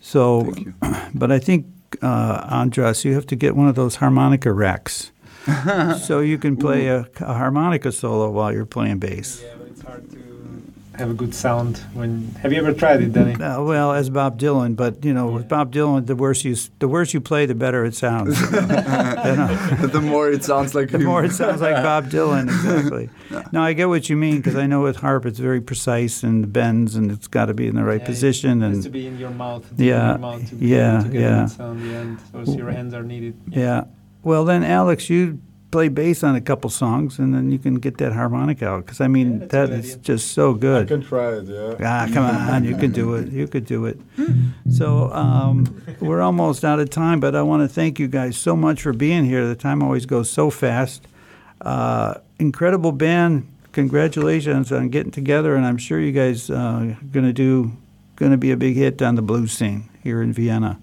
So, 0.00 0.42
Thank 0.44 0.60
you. 0.66 0.74
but 1.14 1.32
I 1.32 1.38
think 1.40 1.66
uh, 2.02 2.46
Andras, 2.50 3.04
you 3.04 3.14
have 3.14 3.26
to 3.26 3.36
get 3.36 3.56
one 3.56 3.68
of 3.68 3.74
those 3.74 3.96
harmonica 3.96 4.52
racks, 4.52 5.12
so 6.06 6.20
you 6.20 6.38
can 6.38 6.56
play 6.56 6.88
a, 6.88 7.06
a 7.20 7.34
harmonica 7.34 7.92
solo 7.92 8.30
while 8.30 8.52
you're 8.52 8.66
playing 8.66 8.98
bass. 8.98 9.42
Yeah, 9.42 9.54
but 9.58 9.68
it's 9.68 9.82
hard 9.82 10.10
to 10.10 10.23
have 10.96 11.10
a 11.10 11.14
good 11.14 11.34
sound 11.34 11.78
when. 11.92 12.28
Have 12.42 12.52
you 12.52 12.58
ever 12.58 12.72
tried 12.72 13.02
it, 13.02 13.12
Danny? 13.12 13.34
Uh, 13.34 13.62
well, 13.62 13.92
as 13.92 14.10
Bob 14.10 14.38
Dylan, 14.38 14.76
but 14.76 15.04
you 15.04 15.12
know, 15.12 15.26
with 15.28 15.48
Bob 15.48 15.72
Dylan, 15.72 16.06
the 16.06 16.14
worse 16.16 16.44
you 16.44 16.54
the 16.78 16.88
worse 16.88 17.12
you 17.12 17.20
play, 17.20 17.46
the 17.46 17.54
better 17.54 17.84
it 17.84 17.94
sounds. 17.94 18.38
You 19.24 19.36
know? 19.36 19.86
the 19.86 20.00
more 20.02 20.30
it 20.30 20.44
sounds 20.44 20.74
like 20.74 20.90
the 20.90 20.98
him. 20.98 21.04
more 21.04 21.24
it 21.24 21.32
sounds 21.32 21.60
like 21.60 21.76
Bob 21.82 22.10
Dylan, 22.10 22.44
exactly. 22.44 23.08
No, 23.52 23.62
I 23.62 23.72
get 23.72 23.88
what 23.88 24.08
you 24.10 24.16
mean 24.16 24.36
because 24.36 24.54
I 24.56 24.66
know 24.66 24.82
with 24.82 24.96
harp 24.96 25.24
it's 25.26 25.38
very 25.38 25.60
precise 25.60 26.22
and 26.22 26.42
the 26.42 26.46
bends 26.48 26.94
and 26.94 27.10
it's 27.10 27.26
got 27.26 27.46
to 27.46 27.54
be 27.54 27.66
in 27.66 27.74
the 27.74 27.84
right 27.84 28.00
Yeah, 28.00 28.06
position 28.06 28.62
It 28.62 28.66
has 28.66 28.74
and 28.74 28.82
to 28.84 28.90
be 28.90 29.06
in 29.06 29.18
your 29.18 29.30
mouth. 29.30 29.66
Yeah, 29.76 30.10
your 30.10 30.18
mouth 30.18 30.48
to 30.50 30.56
yeah, 30.56 30.94
able 30.94 31.04
to 31.04 31.08
get 31.10 31.20
yeah. 31.20 31.46
sound 31.46 31.82
the 31.82 31.94
end. 31.94 32.18
So 32.46 32.52
your 32.54 32.70
hands 32.70 32.92
are 32.94 33.02
needed. 33.02 33.40
yeah. 33.48 33.84
Well, 34.22 34.44
then 34.44 34.62
Alex, 34.64 35.08
you 35.10 35.40
play 35.74 35.88
bass 35.88 36.22
on 36.22 36.34
a 36.36 36.40
couple 36.40 36.70
songs 36.70 37.18
and 37.18 37.34
then 37.34 37.50
you 37.54 37.58
can 37.58 37.74
get 37.86 37.94
that 37.98 38.12
harmonica 38.12 38.66
out 38.72 38.80
because 38.84 39.00
I 39.00 39.08
mean 39.08 39.28
Yeah, 39.32 39.38
that's 39.38 39.52
a 39.54 39.56
that 39.56 39.68
good 39.70 39.78
is 39.84 39.90
idea. 39.92 40.02
just 40.10 40.26
so 40.32 40.54
I 40.54 40.58
good. 40.58 40.88
can 40.88 41.02
try 41.02 41.28
it, 41.38 41.44
yeah. 41.48 41.74
Ah, 41.90 42.06
come 42.14 42.24
on, 42.24 42.64
you 42.64 42.76
can 42.76 42.92
do 42.92 43.14
it. 43.18 43.32
You 43.32 43.46
could 43.48 43.66
do 43.66 43.80
it. 43.90 43.98
So 44.70 44.86
um, 45.12 45.54
we're 46.00 46.20
almost 46.28 46.64
out 46.64 46.78
of 46.80 46.88
time, 46.90 47.18
but 47.20 47.34
I 47.34 47.42
want 47.42 47.60
to 47.68 47.68
thank 47.80 47.98
you 47.98 48.08
guys 48.08 48.36
so 48.36 48.54
much 48.56 48.82
for 48.82 48.92
being 48.92 49.24
here. 49.24 49.46
The 49.48 49.56
time 49.68 49.82
always 49.82 50.06
goes 50.06 50.30
so 50.30 50.50
fast. 50.50 51.00
Uh, 51.60 52.14
incredible 52.38 52.92
band. 52.92 53.46
Congratulations 53.72 54.70
on 54.72 54.88
getting 54.88 55.10
together, 55.12 55.56
and 55.56 55.66
I'm 55.66 55.78
sure 55.78 55.98
you 56.00 56.12
guys 56.12 56.48
uh, 56.50 56.94
going 57.12 57.26
to 57.26 57.32
do 57.32 57.72
going 58.16 58.30
to 58.32 58.38
be 58.38 58.52
a 58.52 58.56
big 58.56 58.76
hit 58.76 59.02
on 59.02 59.14
the 59.16 59.22
blues 59.22 59.50
scene 59.52 59.88
here 60.04 60.22
in 60.22 60.32
Vienna, 60.32 60.78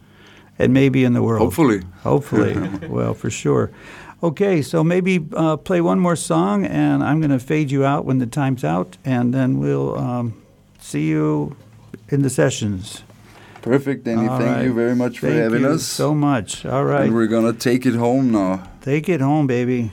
and 0.59 0.73
maybe 0.73 1.05
in 1.05 1.13
the 1.13 1.23
world. 1.23 1.41
Hopefully. 1.41 1.81
Hopefully. 2.03 2.53
well, 2.97 3.13
for 3.13 3.29
sure. 3.29 3.71
Okay, 4.23 4.61
so 4.61 4.83
maybe 4.83 5.25
uh, 5.33 5.57
play 5.57 5.81
one 5.81 5.99
more 5.99 6.15
song, 6.15 6.63
and 6.65 7.03
I'm 7.03 7.19
going 7.19 7.31
to 7.31 7.39
fade 7.39 7.71
you 7.71 7.83
out 7.85 8.05
when 8.05 8.19
the 8.19 8.27
time's 8.27 8.63
out, 8.63 8.97
and 9.03 9.33
then 9.33 9.57
we'll 9.57 9.97
um, 9.97 10.41
see 10.79 11.07
you 11.07 11.55
in 12.09 12.21
the 12.21 12.29
sessions. 12.29 13.01
Perfect, 13.63 14.03
Danny. 14.05 14.27
Thank 14.27 14.63
you 14.63 14.73
very 14.73 14.95
much 14.95 15.19
for 15.19 15.27
having 15.27 15.37
us. 15.37 15.41
Thank 15.41 15.53
having 15.53 15.61
you 15.61 15.75
us. 15.75 15.83
so 15.83 16.13
much. 16.13 16.65
All 16.65 16.83
right. 16.83 17.05
And 17.05 17.15
we're 17.15 17.27
gonna 17.27 17.53
take 17.53 17.85
it 17.85 17.95
home 17.95 18.31
now. 18.31 18.67
Take 18.81 19.09
it 19.09 19.21
home, 19.21 19.47
baby. 19.47 19.91